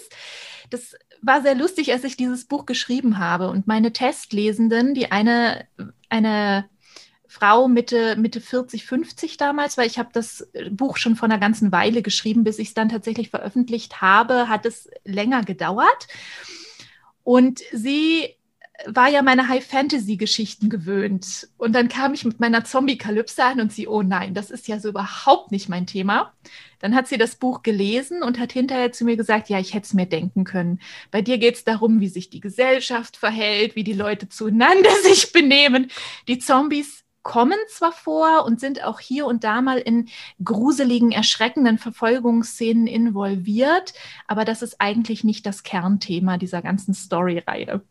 Das 0.70 0.94
war 1.22 1.42
sehr 1.42 1.56
lustig, 1.56 1.92
als 1.92 2.04
ich 2.04 2.18
dieses 2.18 2.46
Buch 2.46 2.66
geschrieben 2.66 3.18
habe. 3.18 3.50
Und 3.50 3.68
meine 3.68 3.94
Testlesenden, 3.94 4.94
die 4.94 5.12
eine, 5.12 5.66
eine 6.10 6.70
Frau 7.28 7.68
Mitte, 7.68 8.16
Mitte 8.16 8.42
40, 8.42 8.86
50 8.86 9.38
damals, 9.38 9.78
weil 9.78 9.88
ich 9.88 10.00
habe 10.00 10.10
das 10.14 10.50
Buch 10.72 10.98
schon 10.98 11.16
vor 11.16 11.26
einer 11.26 11.38
ganzen 11.38 11.72
Weile 11.72 12.02
geschrieben, 12.02 12.44
bis 12.44 12.58
ich 12.58 12.70
es 12.70 12.74
dann 12.74 12.90
tatsächlich 12.90 13.30
veröffentlicht 13.30 14.02
habe, 14.02 14.50
hat 14.50 14.66
es 14.66 14.90
länger 15.04 15.44
gedauert. 15.44 16.08
Und 17.24 17.62
sie 17.72 18.36
war 18.86 19.09
ja 19.09 19.21
meine 19.21 19.48
High-Fantasy-Geschichten 19.48 20.69
gewöhnt. 20.69 21.50
Und 21.57 21.74
dann 21.74 21.89
kam 21.89 22.13
ich 22.13 22.25
mit 22.25 22.39
meiner 22.39 22.63
Zombie-Kalypse 22.63 23.43
an 23.43 23.59
und 23.59 23.74
sie, 23.74 23.88
oh 23.88 24.01
nein, 24.01 24.33
das 24.33 24.51
ist 24.51 24.67
ja 24.67 24.79
so 24.79 24.89
überhaupt 24.89 25.51
nicht 25.51 25.69
mein 25.69 25.86
Thema. 25.86 26.33
Dann 26.79 26.95
hat 26.95 27.07
sie 27.07 27.17
das 27.17 27.36
Buch 27.36 27.62
gelesen 27.62 28.24
und 28.24 28.39
hat 28.39 28.53
hinterher 28.53 28.91
zu 28.91 29.03
mir 29.03 29.17
gesagt, 29.17 29.50
ja, 29.50 29.59
ich 29.59 29.74
hätte 29.74 29.86
es 29.86 29.93
mir 29.93 30.05
denken 30.05 30.45
können. 30.45 30.79
Bei 31.12 31.21
dir 31.21 31.38
geht 31.38 31.55
es 31.55 31.63
darum, 31.65 32.00
wie 32.00 32.07
sich 32.07 32.29
die 32.29 32.39
Gesellschaft 32.39 33.17
verhält, 33.17 33.75
wie 33.75 33.83
die 33.83 33.93
Leute 33.93 34.29
zueinander 34.29 34.91
sich 35.03 35.33
benehmen. 35.33 35.91
Die 36.27 36.39
Zombies 36.39 37.03
kommen 37.21 37.57
zwar 37.67 37.91
vor 37.91 38.45
und 38.45 38.62
sind 38.62 38.83
auch 38.83 39.01
hier 39.01 39.25
und 39.25 39.43
da 39.43 39.62
mal 39.62 39.77
in 39.77 40.07
gruseligen, 40.43 41.12
erschreckenden 41.12 41.77
Verfolgungsszenen 41.77 42.88
involviert, 42.88 43.93
aber 44.25 44.45
das 44.45 44.62
ist 44.62 44.79
eigentlich 44.79 45.25
nicht 45.25 45.45
das 45.45 45.63
Kernthema 45.63 46.38
dieser 46.38 46.62
ganzen 46.62 46.93
Story-Reihe. 46.93 47.81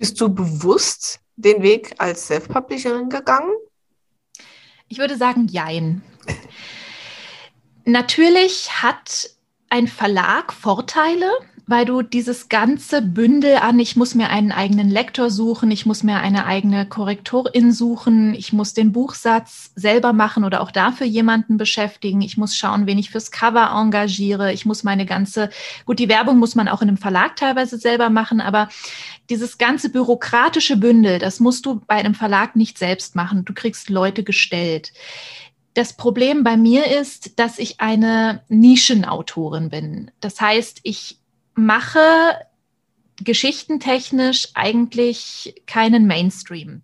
Bist 0.00 0.18
du 0.18 0.34
bewusst 0.34 1.20
den 1.36 1.62
Weg 1.62 1.94
als 1.98 2.26
Self-Publisherin 2.26 3.10
gegangen? 3.10 3.52
Ich 4.88 4.96
würde 4.96 5.18
sagen, 5.18 5.46
jein. 5.46 6.00
Natürlich 7.84 8.82
hat 8.82 9.28
ein 9.68 9.88
Verlag 9.88 10.54
Vorteile, 10.54 11.30
weil 11.70 11.84
du 11.84 12.02
dieses 12.02 12.48
ganze 12.48 13.00
Bündel 13.00 13.56
an, 13.58 13.78
ich 13.78 13.94
muss 13.94 14.16
mir 14.16 14.28
einen 14.28 14.50
eigenen 14.50 14.90
Lektor 14.90 15.30
suchen, 15.30 15.70
ich 15.70 15.86
muss 15.86 16.02
mir 16.02 16.16
eine 16.16 16.44
eigene 16.44 16.84
Korrektorin 16.84 17.72
suchen, 17.72 18.34
ich 18.34 18.52
muss 18.52 18.74
den 18.74 18.90
Buchsatz 18.90 19.70
selber 19.76 20.12
machen 20.12 20.42
oder 20.42 20.62
auch 20.62 20.72
dafür 20.72 21.06
jemanden 21.06 21.58
beschäftigen, 21.58 22.22
ich 22.22 22.36
muss 22.36 22.56
schauen, 22.56 22.86
wen 22.86 22.98
ich 22.98 23.10
fürs 23.10 23.30
Cover 23.30 23.70
engagiere, 23.70 24.52
ich 24.52 24.66
muss 24.66 24.82
meine 24.82 25.06
ganze, 25.06 25.48
gut, 25.86 26.00
die 26.00 26.08
Werbung 26.08 26.38
muss 26.38 26.56
man 26.56 26.66
auch 26.66 26.82
in 26.82 26.88
einem 26.88 26.98
Verlag 26.98 27.36
teilweise 27.36 27.78
selber 27.78 28.10
machen, 28.10 28.40
aber 28.40 28.68
dieses 29.30 29.56
ganze 29.56 29.90
bürokratische 29.90 30.76
Bündel, 30.76 31.20
das 31.20 31.38
musst 31.38 31.64
du 31.66 31.80
bei 31.86 31.94
einem 31.94 32.16
Verlag 32.16 32.56
nicht 32.56 32.78
selbst 32.78 33.14
machen, 33.14 33.44
du 33.44 33.54
kriegst 33.54 33.90
Leute 33.90 34.24
gestellt 34.24 34.92
das 35.74 35.92
Problem 35.92 36.42
bei 36.42 36.56
mir 36.56 36.98
ist, 37.00 37.38
dass 37.38 37.60
ich 37.60 37.80
eine 37.80 38.42
Nischenautorin 38.48 39.68
bin. 39.68 40.10
Das 40.20 40.40
heißt, 40.40 40.80
ich 40.82 41.19
mache 41.54 42.36
geschichtentechnisch 43.22 44.48
eigentlich 44.54 45.62
keinen 45.66 46.06
Mainstream. 46.06 46.82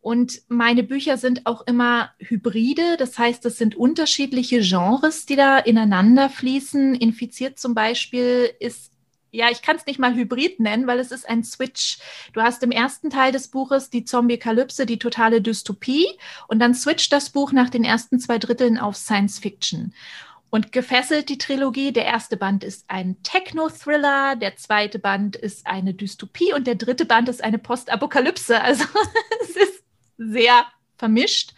Und 0.00 0.40
meine 0.48 0.82
Bücher 0.82 1.18
sind 1.18 1.44
auch 1.44 1.66
immer 1.66 2.10
Hybride, 2.18 2.96
das 2.96 3.18
heißt, 3.18 3.44
es 3.44 3.58
sind 3.58 3.76
unterschiedliche 3.76 4.60
Genres, 4.60 5.26
die 5.26 5.36
da 5.36 5.58
ineinander 5.58 6.30
fließen. 6.30 6.94
Infiziert 6.94 7.58
zum 7.58 7.74
Beispiel 7.74 8.50
ist, 8.60 8.92
ja, 9.30 9.50
ich 9.50 9.60
kann 9.60 9.76
es 9.76 9.84
nicht 9.84 9.98
mal 9.98 10.14
Hybrid 10.14 10.58
nennen, 10.58 10.86
weil 10.86 10.98
es 11.00 11.12
ist 11.12 11.28
ein 11.28 11.44
Switch. 11.44 11.98
Du 12.32 12.40
hast 12.40 12.62
im 12.62 12.70
ersten 12.70 13.10
Teil 13.10 13.30
des 13.30 13.48
Buches 13.48 13.90
die 13.90 14.04
Zombie-Kalypse, 14.04 14.86
die 14.86 14.98
totale 14.98 15.42
Dystopie, 15.42 16.06
und 16.48 16.60
dann 16.60 16.74
switcht 16.74 17.12
das 17.12 17.30
Buch 17.30 17.52
nach 17.52 17.68
den 17.68 17.84
ersten 17.84 18.18
zwei 18.18 18.38
Dritteln 18.38 18.78
auf 18.78 18.96
Science 18.96 19.38
Fiction. 19.38 19.92
Und 20.50 20.72
gefesselt 20.72 21.28
die 21.28 21.38
Trilogie. 21.38 21.92
Der 21.92 22.04
erste 22.04 22.36
Band 22.36 22.64
ist 22.64 22.84
ein 22.88 23.22
Techno-Thriller, 23.22 24.36
der 24.36 24.56
zweite 24.56 24.98
Band 24.98 25.36
ist 25.36 25.66
eine 25.66 25.94
Dystopie 25.94 26.52
und 26.52 26.66
der 26.66 26.74
dritte 26.74 27.04
Band 27.04 27.28
ist 27.28 27.42
eine 27.42 27.58
Postapokalypse. 27.58 28.60
Also 28.62 28.84
es 29.42 29.50
ist 29.50 29.84
sehr 30.18 30.66
vermischt. 30.98 31.54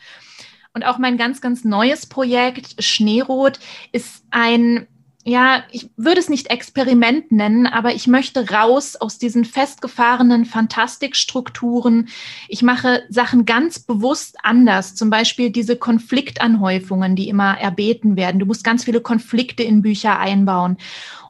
Und 0.74 0.84
auch 0.84 0.98
mein 0.98 1.16
ganz, 1.18 1.40
ganz 1.40 1.64
neues 1.64 2.06
Projekt, 2.06 2.82
Schneerot, 2.82 3.58
ist 3.92 4.24
ein 4.30 4.86
ja, 5.24 5.62
ich 5.70 5.88
würde 5.96 6.18
es 6.18 6.28
nicht 6.28 6.48
Experiment 6.48 7.30
nennen, 7.30 7.68
aber 7.68 7.94
ich 7.94 8.08
möchte 8.08 8.50
raus 8.50 8.96
aus 8.96 9.18
diesen 9.18 9.44
festgefahrenen 9.44 10.44
Fantastikstrukturen. 10.44 12.08
Ich 12.48 12.62
mache 12.62 13.04
Sachen 13.08 13.44
ganz 13.44 13.78
bewusst 13.78 14.36
anders. 14.42 14.96
Zum 14.96 15.10
Beispiel 15.10 15.50
diese 15.50 15.76
Konfliktanhäufungen, 15.76 17.14
die 17.14 17.28
immer 17.28 17.56
erbeten 17.56 18.16
werden. 18.16 18.40
Du 18.40 18.46
musst 18.46 18.64
ganz 18.64 18.84
viele 18.84 19.00
Konflikte 19.00 19.62
in 19.62 19.82
Bücher 19.82 20.18
einbauen. 20.18 20.76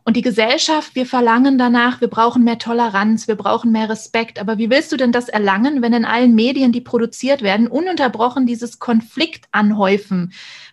Und 0.04 0.16
die 0.16 0.22
Gesellschaft, 0.22 0.96
wir 0.96 1.06
verlangen 1.06 1.58
danach, 1.58 2.00
wir 2.00 2.08
brauchen 2.08 2.42
mehr 2.42 2.58
Toleranz, 2.58 3.28
wir 3.28 3.36
brauchen 3.36 3.70
mehr 3.70 3.88
Respekt. 3.88 4.40
Aber 4.40 4.58
wie 4.58 4.68
willst 4.68 4.90
du 4.90 4.96
denn 4.96 5.12
das 5.12 5.28
erlangen, 5.28 5.80
wenn 5.80 5.92
in 5.92 6.04
allen 6.04 6.34
Medien, 6.34 6.72
die 6.72 6.80
produziert 6.80 7.42
werden, 7.42 7.68
ununterbrochen 7.68 8.46
dieses 8.46 8.80
Konfliktanhäufen 8.80 10.32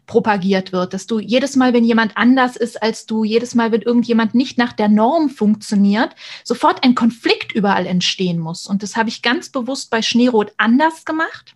propagiert 0.09 0.71
wird, 0.71 0.95
dass 0.95 1.05
du 1.05 1.19
jedes 1.19 1.55
Mal, 1.55 1.71
wenn 1.71 1.85
jemand 1.85 2.17
anders 2.17 2.55
ist 2.55 2.81
als 2.81 3.05
du, 3.05 3.23
jedes 3.23 3.53
Mal, 3.53 3.71
wenn 3.71 3.83
irgendjemand 3.83 4.33
nicht 4.33 4.57
nach 4.57 4.73
der 4.73 4.89
Norm 4.89 5.29
funktioniert, 5.29 6.15
sofort 6.43 6.83
ein 6.83 6.95
Konflikt 6.95 7.51
überall 7.51 7.85
entstehen 7.85 8.39
muss. 8.39 8.65
Und 8.65 8.81
das 8.81 8.97
habe 8.97 9.09
ich 9.09 9.21
ganz 9.21 9.49
bewusst 9.49 9.91
bei 9.91 10.01
Schneerot 10.01 10.51
anders 10.57 11.05
gemacht 11.05 11.55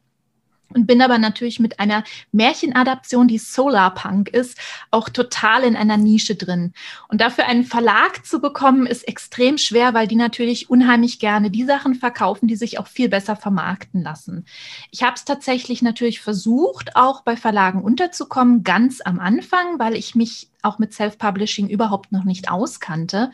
und 0.74 0.88
bin 0.88 1.02
aber 1.02 1.18
natürlich 1.18 1.60
mit 1.60 1.80
einer 1.80 2.04
Märchenadaption, 2.32 3.28
die 3.28 3.38
Solarpunk 3.38 4.30
ist, 4.30 4.58
auch 4.92 5.10
total 5.10 5.64
in 5.64 5.76
einer 5.76 5.98
Nische 5.98 6.36
drin. 6.36 6.74
Und 7.08 7.22
dafür 7.22 7.46
einen 7.46 7.64
Verlag 7.64 8.26
zu 8.26 8.40
bekommen, 8.40 8.86
ist 8.86 9.08
extrem 9.08 9.58
schwer, 9.58 9.94
weil 9.94 10.08
die 10.08 10.16
natürlich 10.16 10.70
unheimlich 10.70 11.20
gerne 11.20 11.52
die 11.52 11.66
Sachen 11.66 11.96
verkaufen, 11.96 12.48
die 12.48 12.56
sich 12.56 12.80
auch 12.80 12.88
viel 12.88 13.10
besser 13.10 13.36
vermarkten 13.36 14.02
lassen. 14.02 14.46
Ich 14.92 15.04
habe 15.04 15.16
es 15.16 15.26
tatsächlich 15.26 15.82
natürlich 15.82 16.22
versucht, 16.22 16.96
auch 16.96 17.22
bei 17.22 17.36
Verlagen 17.36 17.82
unterzukommen, 17.82 18.64
ganz 18.64 19.02
am 19.04 19.20
Anfang, 19.20 19.80
weil 19.80 19.96
ich 19.96 20.16
mich 20.16 20.53
auch 20.64 20.80
mit 20.80 20.94
Self-Publishing 20.94 21.70
überhaupt 21.70 22.12
noch 22.12 22.24
nicht 22.24 22.50
auskannte 22.50 23.32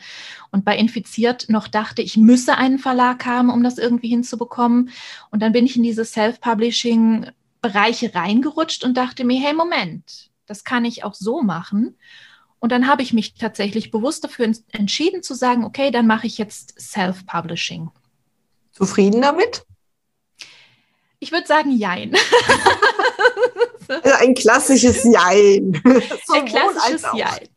und 0.50 0.64
bei 0.64 0.76
Infiziert 0.76 1.48
noch 1.48 1.68
dachte, 1.68 2.02
ich 2.02 2.16
müsse 2.16 2.56
einen 2.56 2.78
Verlag 2.78 3.24
haben, 3.26 3.50
um 3.50 3.62
das 3.62 3.78
irgendwie 3.78 4.08
hinzubekommen. 4.08 4.90
Und 5.30 5.40
dann 5.42 5.52
bin 5.52 5.66
ich 5.66 5.76
in 5.76 5.82
diese 5.82 6.04
Self-Publishing 6.04 7.30
Bereiche 7.62 8.14
reingerutscht 8.14 8.84
und 8.84 8.96
dachte 8.96 9.24
mir, 9.24 9.40
hey, 9.40 9.52
Moment, 9.52 10.30
das 10.46 10.64
kann 10.64 10.84
ich 10.84 11.04
auch 11.04 11.14
so 11.14 11.42
machen. 11.42 11.96
Und 12.58 12.72
dann 12.72 12.86
habe 12.86 13.02
ich 13.02 13.12
mich 13.12 13.34
tatsächlich 13.34 13.90
bewusst 13.90 14.24
dafür 14.24 14.52
entschieden 14.72 15.22
zu 15.22 15.34
sagen, 15.34 15.64
okay, 15.64 15.90
dann 15.90 16.06
mache 16.06 16.26
ich 16.26 16.38
jetzt 16.38 16.78
Self-Publishing. 16.80 17.90
Zufrieden 18.72 19.22
damit? 19.22 19.64
Ich 21.18 21.32
würde 21.32 21.46
sagen, 21.46 21.70
jein. 21.70 22.14
Ein 24.20 24.34
klassisches 24.34 25.04
Jein. 25.04 25.80
ein 26.32 26.44
klassisches 26.46 27.06
Jein. 27.14 27.48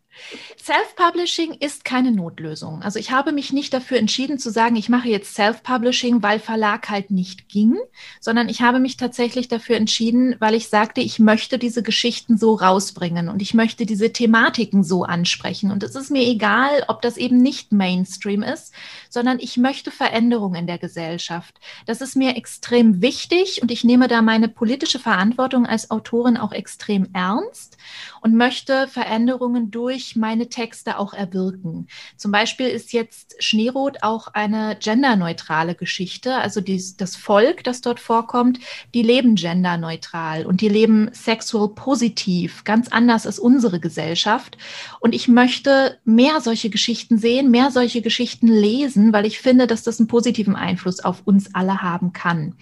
Self-Publishing 0.63 1.55
ist 1.59 1.83
keine 1.83 2.13
Notlösung. 2.13 2.83
Also 2.83 2.97
ich 2.97 3.11
habe 3.11 3.33
mich 3.33 3.51
nicht 3.51 3.73
dafür 3.73 3.97
entschieden 3.97 4.39
zu 4.39 4.49
sagen, 4.49 4.77
ich 4.77 4.87
mache 4.87 5.09
jetzt 5.09 5.35
Self-Publishing, 5.35 6.23
weil 6.23 6.39
Verlag 6.39 6.89
halt 6.89 7.11
nicht 7.11 7.49
ging, 7.49 7.77
sondern 8.21 8.47
ich 8.47 8.61
habe 8.61 8.79
mich 8.79 8.95
tatsächlich 8.95 9.49
dafür 9.49 9.75
entschieden, 9.75 10.37
weil 10.39 10.53
ich 10.53 10.69
sagte, 10.69 11.01
ich 11.01 11.19
möchte 11.19 11.59
diese 11.59 11.83
Geschichten 11.83 12.37
so 12.37 12.55
rausbringen 12.55 13.27
und 13.27 13.41
ich 13.41 13.53
möchte 13.53 13.85
diese 13.85 14.13
Thematiken 14.13 14.85
so 14.85 15.03
ansprechen. 15.03 15.69
Und 15.69 15.83
es 15.83 15.95
ist 15.95 16.11
mir 16.11 16.25
egal, 16.25 16.85
ob 16.87 17.01
das 17.01 17.17
eben 17.17 17.39
nicht 17.39 17.73
Mainstream 17.73 18.41
ist, 18.41 18.73
sondern 19.09 19.39
ich 19.39 19.57
möchte 19.57 19.91
Veränderungen 19.91 20.55
in 20.55 20.67
der 20.67 20.77
Gesellschaft. 20.77 21.59
Das 21.87 21.99
ist 21.99 22.15
mir 22.15 22.37
extrem 22.37 23.01
wichtig 23.01 23.61
und 23.61 23.69
ich 23.69 23.83
nehme 23.83 24.07
da 24.07 24.21
meine 24.21 24.47
politische 24.47 24.99
Verantwortung 24.99 25.65
als 25.65 25.91
Autorin 25.91 26.37
auch 26.37 26.53
extrem 26.53 27.09
ernst 27.11 27.75
und 28.23 28.35
möchte 28.35 28.87
Veränderungen 28.87 29.69
durch 29.69 30.15
meine 30.15 30.47
Texte 30.47 30.97
auch 30.97 31.13
erwirken. 31.13 31.87
Zum 32.15 32.31
Beispiel 32.31 32.67
ist 32.67 32.93
jetzt 32.93 33.35
Schneerot 33.43 33.97
auch 34.01 34.29
eine 34.29 34.77
genderneutrale 34.79 35.75
Geschichte. 35.75 36.35
Also 36.35 36.61
dies, 36.61 36.95
das 36.95 37.17
Volk, 37.17 37.65
das 37.65 37.81
dort 37.81 37.99
vorkommt, 37.99 38.59
die 38.93 39.03
leben 39.03 39.35
genderneutral 39.35 40.45
und 40.45 40.61
die 40.61 40.69
leben 40.69 41.09
sexual 41.11 41.67
positiv, 41.75 42.63
ganz 42.63 42.87
anders 42.87 43.27
als 43.27 43.39
unsere 43.39 43.81
Gesellschaft. 43.81 44.57
Und 45.01 45.13
ich 45.13 45.27
möchte 45.27 45.97
mehr 46.05 46.39
solche 46.39 46.69
Geschichten 46.69 47.17
sehen, 47.17 47.51
mehr 47.51 47.71
solche 47.71 48.01
Geschichten 48.01 48.47
lesen, 48.47 49.11
weil 49.11 49.25
ich 49.25 49.39
finde, 49.39 49.67
dass 49.67 49.83
das 49.83 49.99
einen 49.99 50.07
positiven 50.07 50.55
Einfluss 50.55 51.01
auf 51.01 51.23
uns 51.25 51.53
alle 51.53 51.81
haben 51.81 52.13
kann. 52.13 52.55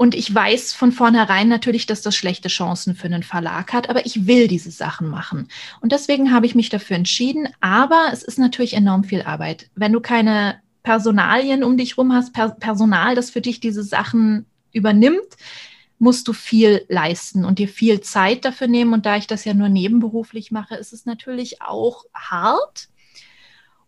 Und 0.00 0.14
ich 0.14 0.34
weiß 0.34 0.72
von 0.72 0.92
vornherein 0.92 1.48
natürlich, 1.48 1.84
dass 1.84 2.00
das 2.00 2.16
schlechte 2.16 2.48
Chancen 2.48 2.94
für 2.94 3.04
einen 3.04 3.22
Verlag 3.22 3.74
hat, 3.74 3.90
aber 3.90 4.06
ich 4.06 4.26
will 4.26 4.48
diese 4.48 4.70
Sachen 4.70 5.10
machen. 5.10 5.48
Und 5.82 5.92
deswegen 5.92 6.32
habe 6.32 6.46
ich 6.46 6.54
mich 6.54 6.70
dafür 6.70 6.96
entschieden. 6.96 7.50
Aber 7.60 8.08
es 8.10 8.22
ist 8.22 8.38
natürlich 8.38 8.72
enorm 8.72 9.04
viel 9.04 9.20
Arbeit. 9.20 9.68
Wenn 9.74 9.92
du 9.92 10.00
keine 10.00 10.58
Personalien 10.82 11.62
um 11.62 11.76
dich 11.76 11.98
rum 11.98 12.14
hast, 12.14 12.32
per 12.32 12.48
Personal, 12.48 13.14
das 13.14 13.28
für 13.28 13.42
dich 13.42 13.60
diese 13.60 13.82
Sachen 13.82 14.46
übernimmt, 14.72 15.36
musst 15.98 16.26
du 16.28 16.32
viel 16.32 16.86
leisten 16.88 17.44
und 17.44 17.58
dir 17.58 17.68
viel 17.68 18.00
Zeit 18.00 18.46
dafür 18.46 18.68
nehmen. 18.68 18.94
Und 18.94 19.04
da 19.04 19.18
ich 19.18 19.26
das 19.26 19.44
ja 19.44 19.52
nur 19.52 19.68
nebenberuflich 19.68 20.50
mache, 20.50 20.76
ist 20.76 20.94
es 20.94 21.04
natürlich 21.04 21.60
auch 21.60 22.06
hart. 22.14 22.88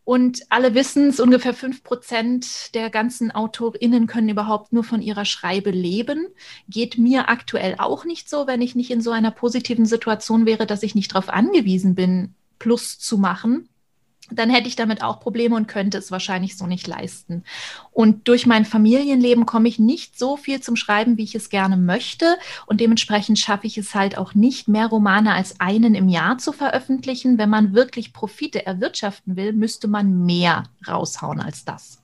Und 0.05 0.43
alle 0.49 0.75
wissen 0.75 1.09
es, 1.09 1.21
ungefähr 1.21 1.55
fünf 1.55 1.85
Prozent 1.85 2.75
der 2.75 2.91
ganzen 2.91 3.31
AutorInnen 3.31 4.09
können 4.09 4.29
überhaupt 4.29 4.73
nur 4.73 4.83
von 4.83 5.01
ihrer 5.01 5.25
Schreibe 5.25 5.71
leben. 5.71 6.27
Geht 6.69 6.99
mir 6.99 7.29
aktuell 7.29 7.77
auch 7.79 8.05
nicht 8.05 8.29
so, 8.29 8.47
wenn 8.47 8.63
ich 8.63 8.75
nicht 8.75 8.91
in 8.91 9.01
so 9.01 9.13
einer 9.13 9.31
positiven 9.31 9.87
Situation 9.87 10.45
wäre, 10.45 10.67
dass 10.67 10.83
ich 10.83 10.95
nicht 10.97 11.15
darauf 11.15 11.29
angewiesen 11.29 11.95
bin, 11.95 12.35
Plus 12.59 12.99
zu 12.99 13.19
machen 13.19 13.69
dann 14.31 14.51
hätte 14.51 14.69
ich 14.69 14.77
damit 14.77 15.03
auch 15.03 15.21
Probleme 15.21 15.57
und 15.57 15.69
könnte 15.69 15.99
es 15.99 16.11
wahrscheinlich 16.11 16.57
so 16.57 16.67
nicht 16.67 16.87
leisten. 16.87 17.45
Und 17.91 18.29
durch 18.29 18.47
mein 18.47 18.65
Familienleben 18.65 19.47
komme 19.47 19.69
ich 19.69 19.79
nicht 19.79 20.19
so 20.19 20.37
viel 20.37 20.61
zum 20.61 20.77
Schreiben, 20.77 21.19
wie 21.19 21.25
ich 21.25 21.35
es 21.35 21.51
gerne 21.51 21.77
möchte. 21.77 22.37
Und 22.67 22.81
dementsprechend 22.81 23.39
schaffe 23.39 23.67
ich 23.67 23.79
es 23.79 23.95
halt 23.95 24.17
auch 24.17 24.35
nicht, 24.35 24.69
mehr 24.69 24.87
Romane 24.87 25.35
als 25.35 25.61
einen 25.61 25.95
im 25.95 26.09
Jahr 26.09 26.39
zu 26.39 26.53
veröffentlichen. 26.53 27.39
Wenn 27.39 27.51
man 27.51 27.75
wirklich 27.75 28.13
Profite 28.13 28.65
erwirtschaften 28.65 29.37
will, 29.37 29.53
müsste 29.53 29.89
man 29.89 30.25
mehr 30.25 30.65
raushauen 30.87 31.41
als 31.41 31.65
das. 31.65 32.02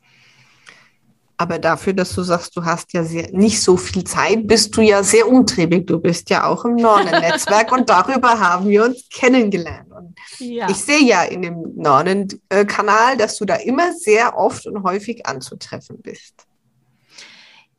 Aber 1.40 1.60
dafür, 1.60 1.92
dass 1.92 2.14
du 2.16 2.22
sagst, 2.22 2.56
du 2.56 2.64
hast 2.64 2.92
ja 2.92 3.04
sehr, 3.04 3.30
nicht 3.30 3.62
so 3.62 3.76
viel 3.76 4.02
Zeit, 4.02 4.48
bist 4.48 4.76
du 4.76 4.80
ja 4.80 5.04
sehr 5.04 5.28
umtriebig. 5.28 5.86
Du 5.86 6.00
bist 6.00 6.30
ja 6.30 6.44
auch 6.44 6.64
im 6.64 6.74
Nornen-Netzwerk 6.74 7.70
und 7.78 7.88
darüber 7.88 8.40
haben 8.40 8.68
wir 8.68 8.84
uns 8.84 9.08
kennengelernt. 9.08 9.88
Und 9.92 10.18
ja. 10.40 10.68
ich 10.68 10.76
sehe 10.76 11.04
ja 11.04 11.22
in 11.22 11.42
dem 11.42 11.76
Nornen-Kanal, 11.76 13.16
dass 13.16 13.38
du 13.38 13.44
da 13.44 13.54
immer 13.54 13.92
sehr 13.92 14.36
oft 14.36 14.66
und 14.66 14.82
häufig 14.82 15.26
anzutreffen 15.26 16.02
bist. 16.02 16.34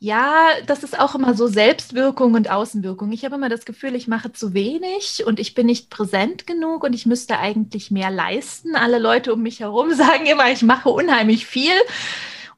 Ja, 0.02 0.52
das 0.66 0.84
ist 0.84 0.98
auch 0.98 1.14
immer 1.14 1.34
so 1.34 1.48
Selbstwirkung 1.48 2.36
und 2.36 2.50
Außenwirkung. 2.50 3.12
Ich 3.12 3.26
habe 3.26 3.36
immer 3.36 3.50
das 3.50 3.66
Gefühl, 3.66 3.96
ich 3.96 4.08
mache 4.08 4.32
zu 4.32 4.54
wenig 4.54 5.26
und 5.26 5.42
ich 5.42 5.54
bin 5.54 5.66
nicht 5.66 5.90
präsent 5.90 6.48
genug 6.48 6.86
und 6.86 6.94
ich 6.94 7.06
müsste 7.06 7.38
eigentlich 7.38 7.92
mehr 7.92 8.10
leisten. 8.10 8.78
Alle 8.78 9.00
Leute 9.00 9.34
um 9.34 9.42
mich 9.42 9.60
herum 9.60 9.94
sagen 9.94 10.26
immer, 10.26 10.50
ich 10.50 10.62
mache 10.62 10.88
unheimlich 10.88 11.46
viel. 11.46 11.74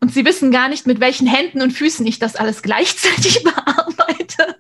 Und 0.01 0.11
sie 0.11 0.25
wissen 0.25 0.51
gar 0.51 0.67
nicht, 0.67 0.87
mit 0.87 0.99
welchen 0.99 1.27
Händen 1.27 1.61
und 1.61 1.71
Füßen 1.71 2.05
ich 2.07 2.19
das 2.19 2.35
alles 2.35 2.63
gleichzeitig 2.63 3.43
bearbeite. 3.43 4.57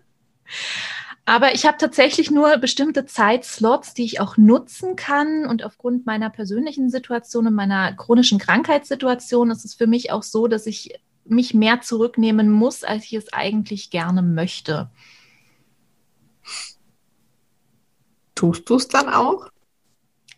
Aber 1.25 1.53
ich 1.55 1.65
habe 1.65 1.77
tatsächlich 1.77 2.29
nur 2.29 2.57
bestimmte 2.57 3.05
Zeitslots, 3.05 3.93
die 3.93 4.05
ich 4.05 4.19
auch 4.19 4.37
nutzen 4.37 4.95
kann. 4.95 5.45
Und 5.47 5.63
aufgrund 5.63 6.05
meiner 6.05 6.29
persönlichen 6.29 6.89
Situation 6.89 7.47
und 7.47 7.55
meiner 7.55 7.93
chronischen 7.93 8.37
Krankheitssituation 8.37 9.49
ist 9.49 9.65
es 9.65 9.73
für 9.73 9.87
mich 9.87 10.11
auch 10.11 10.23
so, 10.23 10.47
dass 10.47 10.67
ich 10.67 10.99
mich 11.25 11.53
mehr 11.53 11.81
zurücknehmen 11.81 12.51
muss, 12.51 12.83
als 12.83 13.05
ich 13.05 13.13
es 13.13 13.33
eigentlich 13.33 13.89
gerne 13.89 14.21
möchte. 14.21 14.89
Tust 18.35 18.69
du 18.69 18.75
es 18.75 18.87
dann 18.87 19.09
auch? 19.09 19.49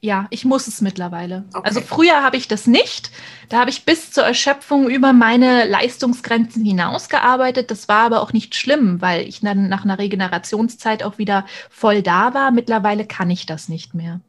Ja, 0.04 0.28
ich 0.32 0.44
muss 0.44 0.68
es 0.68 0.82
mittlerweile. 0.82 1.46
Okay. 1.54 1.66
Also 1.66 1.80
früher 1.80 2.22
habe 2.24 2.36
ich 2.36 2.50
das 2.50 2.68
nicht. 2.68 3.10
Da 3.48 3.62
habe 3.62 3.70
ich 3.70 3.86
bis 3.86 4.12
zur 4.12 4.26
Erschöpfung 4.26 4.90
über 4.90 5.14
meine 5.14 5.66
Leistungsgrenzen 5.66 6.66
hinausgearbeitet. 6.66 7.72
Das 7.72 7.88
war 7.88 8.08
aber 8.08 8.22
auch 8.22 8.34
nicht 8.34 8.54
schlimm, 8.54 9.02
weil 9.02 9.26
ich 9.26 9.40
dann 9.40 9.70
nach 9.70 9.86
einer 9.86 10.00
Regenerationszeit 10.00 11.04
auch 11.04 11.20
wieder 11.20 11.46
voll 11.70 12.02
da 12.02 12.34
war. 12.34 12.52
Mittlerweile 12.52 13.08
kann 13.08 13.30
ich 13.30 13.46
das 13.46 13.70
nicht 13.70 13.94
mehr. 13.94 14.20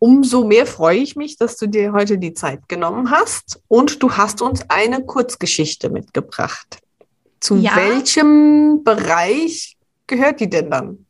Umso 0.00 0.44
mehr 0.44 0.66
freue 0.66 0.98
ich 0.98 1.14
mich, 1.14 1.36
dass 1.36 1.56
du 1.56 1.68
dir 1.68 1.92
heute 1.92 2.18
die 2.18 2.34
Zeit 2.34 2.68
genommen 2.68 3.12
hast 3.12 3.62
und 3.68 4.02
du 4.02 4.16
hast 4.16 4.42
uns 4.42 4.68
eine 4.68 5.04
Kurzgeschichte 5.04 5.88
mitgebracht. 5.88 6.80
Zu 7.38 7.54
ja. 7.58 7.76
welchem 7.76 8.82
Bereich 8.82 9.76
gehört 10.08 10.40
die 10.40 10.50
denn 10.50 10.68
dann? 10.68 11.06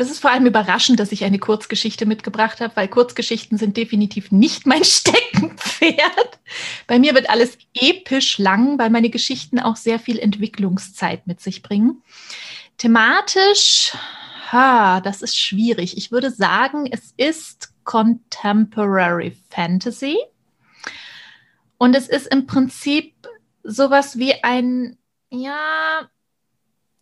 Das 0.00 0.10
ist 0.10 0.20
vor 0.20 0.30
allem 0.30 0.46
überraschend, 0.46 0.98
dass 0.98 1.12
ich 1.12 1.24
eine 1.24 1.38
Kurzgeschichte 1.38 2.06
mitgebracht 2.06 2.62
habe, 2.62 2.74
weil 2.74 2.88
Kurzgeschichten 2.88 3.58
sind 3.58 3.76
definitiv 3.76 4.32
nicht 4.32 4.64
mein 4.64 4.82
Steckenpferd. 4.84 6.38
Bei 6.86 6.98
mir 6.98 7.14
wird 7.14 7.28
alles 7.28 7.58
episch 7.74 8.38
lang, 8.38 8.78
weil 8.78 8.88
meine 8.88 9.10
Geschichten 9.10 9.58
auch 9.60 9.76
sehr 9.76 9.98
viel 9.98 10.18
Entwicklungszeit 10.18 11.26
mit 11.26 11.42
sich 11.42 11.60
bringen. 11.60 12.02
Thematisch, 12.78 13.92
ha, 14.50 15.02
das 15.02 15.20
ist 15.20 15.38
schwierig. 15.38 15.98
Ich 15.98 16.10
würde 16.10 16.30
sagen, 16.30 16.88
es 16.90 17.12
ist 17.18 17.74
Contemporary 17.84 19.36
Fantasy. 19.50 20.16
Und 21.76 21.94
es 21.94 22.08
ist 22.08 22.26
im 22.28 22.46
Prinzip 22.46 23.12
sowas 23.64 24.16
wie 24.18 24.32
ein, 24.42 24.96
ja, 25.28 26.08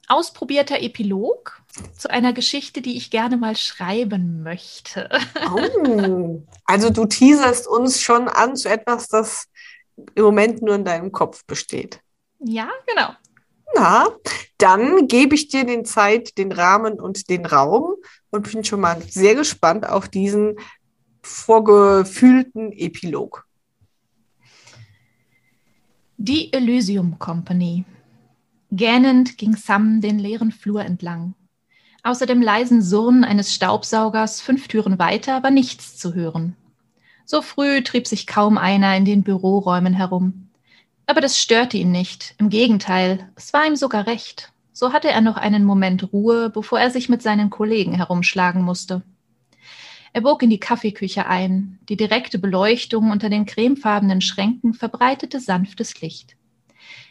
ausprobierter 0.08 0.82
Epilog 0.82 1.62
zu 1.96 2.10
einer 2.10 2.32
Geschichte, 2.32 2.80
die 2.82 2.96
ich 2.96 3.10
gerne 3.10 3.36
mal 3.36 3.56
schreiben 3.56 4.42
möchte. 4.42 5.08
Oh, 5.54 6.42
also 6.64 6.90
du 6.90 7.06
teaserst 7.06 7.66
uns 7.66 8.00
schon 8.00 8.28
an 8.28 8.56
zu 8.56 8.68
etwas, 8.68 9.08
das 9.08 9.46
im 10.14 10.24
Moment 10.24 10.62
nur 10.62 10.74
in 10.74 10.84
deinem 10.84 11.12
Kopf 11.12 11.44
besteht. 11.44 12.00
Ja, 12.40 12.68
genau. 12.86 13.10
Na, 13.74 14.08
dann 14.58 15.08
gebe 15.08 15.34
ich 15.34 15.48
dir 15.48 15.64
den 15.64 15.84
Zeit, 15.84 16.38
den 16.38 16.52
Rahmen 16.52 17.00
und 17.00 17.28
den 17.28 17.46
Raum 17.46 17.94
und 18.30 18.50
bin 18.50 18.64
schon 18.64 18.80
mal 18.80 19.00
sehr 19.02 19.34
gespannt 19.34 19.88
auf 19.88 20.08
diesen 20.08 20.56
vorgefühlten 21.22 22.72
Epilog. 22.72 23.46
Die 26.16 26.52
Elysium 26.52 27.18
Company. 27.18 27.84
Gähnend 28.70 29.38
ging 29.38 29.56
Sam 29.56 30.00
den 30.00 30.18
leeren 30.18 30.52
Flur 30.52 30.82
entlang. 30.82 31.34
Außer 32.08 32.24
dem 32.24 32.40
leisen 32.40 32.80
Surren 32.80 33.22
eines 33.22 33.52
Staubsaugers 33.52 34.40
fünf 34.40 34.66
Türen 34.66 34.98
weiter 34.98 35.42
war 35.42 35.50
nichts 35.50 35.98
zu 35.98 36.14
hören. 36.14 36.56
So 37.26 37.42
früh 37.42 37.82
trieb 37.82 38.06
sich 38.06 38.26
kaum 38.26 38.56
einer 38.56 38.96
in 38.96 39.04
den 39.04 39.22
Büroräumen 39.22 39.92
herum. 39.92 40.48
Aber 41.04 41.20
das 41.20 41.38
störte 41.38 41.76
ihn 41.76 41.90
nicht. 41.90 42.34
Im 42.38 42.48
Gegenteil, 42.48 43.28
es 43.36 43.52
war 43.52 43.66
ihm 43.66 43.76
sogar 43.76 44.06
recht. 44.06 44.54
So 44.72 44.94
hatte 44.94 45.10
er 45.10 45.20
noch 45.20 45.36
einen 45.36 45.64
Moment 45.64 46.10
Ruhe, 46.10 46.48
bevor 46.48 46.80
er 46.80 46.90
sich 46.90 47.10
mit 47.10 47.20
seinen 47.20 47.50
Kollegen 47.50 47.92
herumschlagen 47.92 48.62
musste. 48.62 49.02
Er 50.14 50.22
bog 50.22 50.42
in 50.42 50.48
die 50.48 50.60
Kaffeeküche 50.60 51.26
ein. 51.26 51.78
Die 51.90 51.98
direkte 51.98 52.38
Beleuchtung 52.38 53.10
unter 53.10 53.28
den 53.28 53.44
cremefarbenen 53.44 54.22
Schränken 54.22 54.72
verbreitete 54.72 55.40
sanftes 55.40 56.00
Licht 56.00 56.37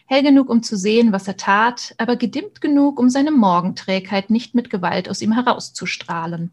hell 0.08 0.24
genug, 0.24 0.50
um 0.50 0.64
zu 0.64 0.76
sehen, 0.76 1.12
was 1.12 1.28
er 1.28 1.38
tat, 1.38 1.94
aber 1.98 2.16
gedimmt 2.16 2.62
genug, 2.62 3.00
um 3.00 3.10
seine 3.10 3.32
Morgenträgheit 3.32 4.30
nicht 4.30 4.56
mit 4.56 4.70
Gewalt 4.70 5.10
aus 5.10 5.22
ihm 5.22 5.34
herauszustrahlen. 5.34 6.52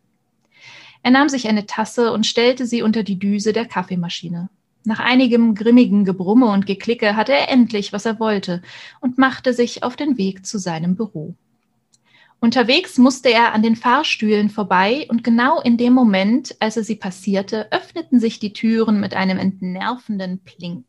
Er 1.03 1.11
nahm 1.11 1.29
sich 1.29 1.49
eine 1.49 1.67
Tasse 1.67 2.13
und 2.13 2.27
stellte 2.27 2.67
sie 2.67 2.83
unter 2.83 3.03
die 3.03 3.19
Düse 3.19 3.53
der 3.53 3.67
Kaffeemaschine. 3.67 4.49
Nach 4.85 5.01
einigem 5.01 5.55
grimmigen 5.55 6.05
Gebrumme 6.05 6.47
und 6.47 6.67
Geklicke 6.67 7.17
hatte 7.17 7.33
er 7.33 7.51
endlich, 7.51 7.93
was 7.93 8.05
er 8.05 8.19
wollte, 8.19 8.61
und 9.01 9.19
machte 9.19 9.55
sich 9.55 9.83
auf 9.83 9.97
den 9.97 10.19
Weg 10.19 10.45
zu 10.45 10.59
seinem 10.59 10.97
Büro. 10.97 11.35
Unterwegs 12.41 12.99
musste 12.99 13.31
er 13.31 13.55
an 13.55 13.63
den 13.63 13.77
Fahrstühlen 13.77 14.51
vorbei, 14.51 15.07
und 15.09 15.25
genau 15.25 15.61
in 15.63 15.79
dem 15.79 15.95
Moment, 15.95 16.57
als 16.61 16.77
er 16.77 16.85
sie 16.85 16.97
passierte, 16.97 17.71
öffneten 17.73 18.21
sich 18.21 18.39
die 18.39 18.53
Türen 18.53 19.01
mit 19.01 19.15
einem 19.15 19.39
entnervenden 19.39 20.41
Plink. 20.41 20.85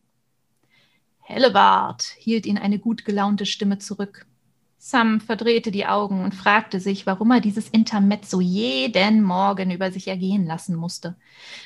Hellebart, 1.28 2.04
hielt 2.20 2.46
ihn 2.46 2.60
eine 2.60 2.78
gut 2.78 3.04
gelaunte 3.04 3.48
Stimme 3.48 3.80
zurück. 3.80 4.28
Sam 4.78 5.20
verdrehte 5.20 5.72
die 5.72 5.88
Augen 5.88 6.24
und 6.24 6.36
fragte 6.36 6.80
sich, 6.80 7.08
warum 7.08 7.32
er 7.32 7.42
dieses 7.42 7.68
Intermezzo 7.68 8.42
jeden 8.42 9.24
Morgen 9.24 9.72
über 9.72 9.92
sich 9.92 10.08
ergehen 10.08 10.46
lassen 10.46 10.76
musste. 10.76 11.16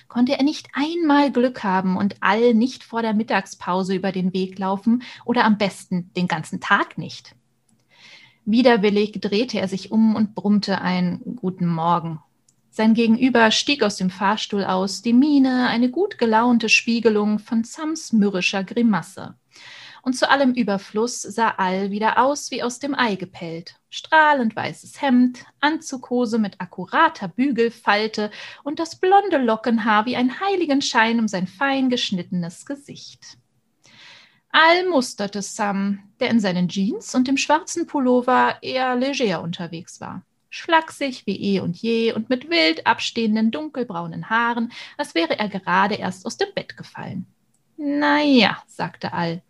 Konnte 0.08 0.38
er 0.38 0.46
nicht 0.46 0.70
einmal 0.72 1.30
Glück 1.34 1.62
haben 1.62 1.98
und 1.98 2.16
all 2.22 2.54
nicht 2.54 2.86
vor 2.86 3.02
der 3.02 3.14
Mittagspause 3.14 3.94
über 3.94 4.14
den 4.14 4.32
Weg 4.32 4.58
laufen 4.58 5.04
oder 5.26 5.44
am 5.44 5.58
besten 5.58 6.10
den 6.16 6.30
ganzen 6.30 6.62
Tag 6.62 6.98
nicht? 6.98 7.36
Widerwillig 8.46 9.20
drehte 9.20 9.60
er 9.60 9.68
sich 9.68 9.92
um 9.92 10.16
und 10.16 10.36
brummte 10.36 10.80
ein 10.80 11.20
Guten 11.36 11.68
Morgen. 11.68 12.22
Sein 12.70 12.94
Gegenüber 12.94 13.52
stieg 13.52 13.84
aus 13.84 13.98
dem 13.98 14.10
Fahrstuhl 14.10 14.64
aus, 14.64 15.02
die 15.02 15.12
Miene 15.12 15.68
eine 15.68 15.92
gut 15.92 16.18
gelaunte 16.18 16.70
Spiegelung 16.70 17.40
von 17.40 17.66
Sams 17.66 18.14
mürrischer 18.14 18.64
Grimasse 18.64 19.36
und 20.02 20.14
zu 20.14 20.30
allem 20.30 20.54
Überfluss 20.54 21.22
sah 21.22 21.56
All 21.58 21.92
wieder 21.92 22.18
aus 22.18 22.52
wie 22.52 22.64
aus 22.64 22.80
dem 22.80 22.96
Ei 22.96 23.16
gepellt. 23.16 23.76
Strahlend 23.90 24.56
weißes 24.56 25.02
Hemd, 25.02 25.46
Anzughose 25.60 26.40
mit 26.40 26.60
akkurater 26.60 27.28
Bügelfalte 27.28 28.32
und 28.64 28.80
das 28.80 29.00
blonde 29.00 29.38
Lockenhaar 29.38 30.06
wie 30.06 30.16
ein 30.16 30.40
Heiligenschein 30.40 31.20
um 31.20 31.28
sein 31.28 31.48
fein 31.48 31.90
geschnittenes 31.90 32.66
Gesicht. 32.66 33.38
All 34.52 34.88
musterte 34.90 35.42
Sam, 35.42 36.00
der 36.20 36.30
in 36.30 36.40
seinen 36.40 36.70
Jeans 36.70 37.14
und 37.14 37.28
dem 37.28 37.38
schwarzen 37.38 37.86
Pullover 37.86 38.58
eher 38.62 38.96
leger 38.96 39.42
unterwegs 39.42 40.02
war. 40.02 40.24
Schlaksig 40.50 41.28
wie 41.28 41.40
eh 41.40 41.60
und 41.60 41.78
je 41.78 42.14
und 42.14 42.30
mit 42.30 42.50
wild 42.50 42.88
abstehenden 42.88 43.52
dunkelbraunen 43.52 44.32
Haaren, 44.32 44.72
als 44.98 45.14
wäre 45.14 45.38
er 45.38 45.48
gerade 45.48 45.96
erst 45.96 46.26
aus 46.26 46.38
dem 46.38 46.48
Bett 46.56 46.76
gefallen. 46.76 47.28
Na 47.78 48.22
ja, 48.22 48.58
sagte 48.68 49.14
All, 49.14 49.44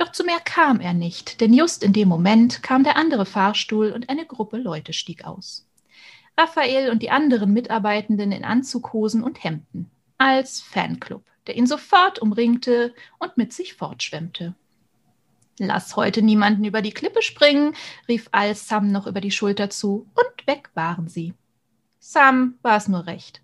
doch 0.00 0.12
zu 0.12 0.24
mehr 0.24 0.40
kam 0.40 0.80
er 0.80 0.94
nicht, 0.94 1.40
denn 1.40 1.52
just 1.52 1.82
in 1.82 1.92
dem 1.92 2.08
Moment 2.08 2.62
kam 2.62 2.84
der 2.84 2.96
andere 2.96 3.26
Fahrstuhl 3.26 3.92
und 3.92 4.08
eine 4.08 4.26
Gruppe 4.26 4.56
Leute 4.56 4.92
stieg 4.92 5.24
aus. 5.24 5.66
Raphael 6.36 6.90
und 6.90 7.02
die 7.02 7.10
anderen 7.10 7.52
Mitarbeitenden 7.52 8.32
in 8.32 8.44
Anzughosen 8.44 9.22
und 9.22 9.44
Hemden. 9.44 9.90
als 10.18 10.60
Fanclub, 10.60 11.24
der 11.46 11.56
ihn 11.56 11.66
sofort 11.66 12.18
umringte 12.18 12.94
und 13.18 13.38
mit 13.38 13.54
sich 13.54 13.72
fortschwemmte. 13.72 14.54
Lass 15.58 15.96
heute 15.96 16.20
niemanden 16.20 16.64
über 16.64 16.82
die 16.82 16.92
Klippe 16.92 17.22
springen, 17.22 17.74
rief 18.06 18.28
Al 18.32 18.54
Sam 18.54 18.92
noch 18.92 19.06
über 19.06 19.20
die 19.22 19.30
Schulter 19.30 19.70
zu, 19.70 20.06
und 20.14 20.46
weg 20.46 20.70
waren 20.74 21.08
sie. 21.08 21.32
Sam 21.98 22.58
war 22.62 22.76
es 22.76 22.88
nur 22.88 23.06
recht. 23.06 23.42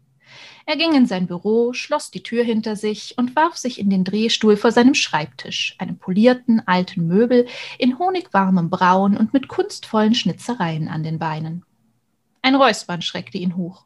Er 0.67 0.77
ging 0.77 0.95
in 0.95 1.07
sein 1.07 1.27
Büro, 1.27 1.73
schloss 1.73 2.11
die 2.11 2.23
Tür 2.23 2.43
hinter 2.43 2.77
sich 2.77 3.17
und 3.17 3.37
warf 3.37 3.57
sich 3.57 3.79
in 3.79 3.89
den 3.89 4.05
Drehstuhl 4.05 4.57
vor 4.57 4.73
seinem 4.73 4.95
Schreibtisch, 4.95 5.77
einem 5.79 5.99
polierten 5.99 6.67
alten 6.67 7.07
Möbel 7.07 7.47
in 7.79 7.99
honigwarmem 7.99 8.69
Braun 8.69 9.17
und 9.17 9.33
mit 9.33 9.49
kunstvollen 9.49 10.15
Schnitzereien 10.15 10.89
an 10.89 11.03
den 11.03 11.19
Beinen. 11.19 11.65
Ein 12.43 12.57
Räuspern 12.57 13.03
schreckte 13.03 13.39
ihn 13.39 13.57
hoch. 13.57 13.85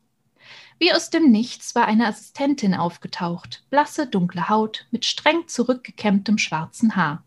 Wie 0.79 0.95
aus 0.95 1.11
dem 1.11 1.31
Nichts 1.31 1.75
war 1.75 1.87
eine 1.87 2.07
Assistentin 2.07 2.75
aufgetaucht, 2.75 3.65
blasse, 3.69 4.07
dunkle 4.07 4.49
Haut 4.49 4.87
mit 4.91 5.05
streng 5.05 5.47
zurückgekämmtem 5.47 6.39
schwarzen 6.39 6.97
Haar. 6.97 7.23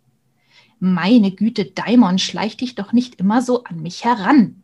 Meine 0.79 1.31
Güte, 1.31 1.65
Daimon, 1.65 2.17
schleich 2.17 2.57
dich 2.57 2.73
doch 2.73 2.91
nicht 2.91 3.15
immer 3.15 3.43
so 3.43 3.63
an 3.63 3.81
mich 3.81 4.03
heran. 4.03 4.63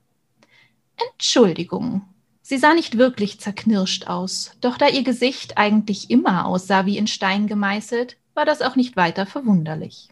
Entschuldigung, 1.13 2.01
Sie 2.49 2.57
sah 2.57 2.73
nicht 2.73 2.97
wirklich 2.97 3.39
zerknirscht 3.39 4.07
aus, 4.07 4.53
doch 4.59 4.79
da 4.79 4.87
ihr 4.87 5.03
Gesicht 5.03 5.59
eigentlich 5.59 6.09
immer 6.09 6.47
aussah 6.47 6.87
wie 6.87 6.97
in 6.97 7.05
Stein 7.05 7.45
gemeißelt, 7.45 8.17
war 8.33 8.43
das 8.43 8.63
auch 8.63 8.75
nicht 8.75 8.97
weiter 8.97 9.27
verwunderlich. 9.27 10.09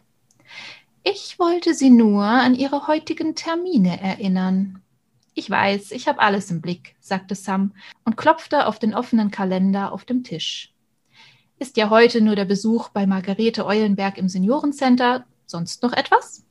Ich 1.02 1.40
wollte 1.40 1.74
Sie 1.74 1.90
nur 1.90 2.22
an 2.22 2.54
Ihre 2.54 2.86
heutigen 2.86 3.34
Termine 3.34 4.00
erinnern. 4.00 4.80
Ich 5.34 5.50
weiß, 5.50 5.90
ich 5.90 6.06
habe 6.06 6.20
alles 6.20 6.48
im 6.52 6.60
Blick, 6.60 6.94
sagte 7.00 7.34
Sam 7.34 7.72
und 8.04 8.16
klopfte 8.16 8.68
auf 8.68 8.78
den 8.78 8.94
offenen 8.94 9.32
Kalender 9.32 9.90
auf 9.90 10.04
dem 10.04 10.22
Tisch. 10.22 10.72
Ist 11.58 11.76
ja 11.76 11.90
heute 11.90 12.20
nur 12.20 12.36
der 12.36 12.44
Besuch 12.44 12.90
bei 12.90 13.04
Margarete 13.04 13.66
Eulenberg 13.66 14.16
im 14.16 14.28
Seniorencenter. 14.28 15.26
Sonst 15.44 15.82
noch 15.82 15.92
etwas? 15.92 16.44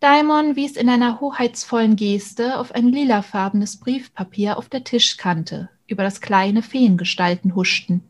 Daimon 0.00 0.56
wies 0.56 0.76
in 0.76 0.88
einer 0.88 1.20
hoheitsvollen 1.20 1.94
Geste 1.94 2.58
auf 2.58 2.72
ein 2.72 2.88
lilafarbenes 2.88 3.78
Briefpapier 3.80 4.56
auf 4.56 4.70
der 4.70 4.82
Tischkante, 4.82 5.68
über 5.86 6.02
das 6.02 6.22
kleine 6.22 6.62
Feengestalten 6.62 7.54
huschten. 7.54 8.08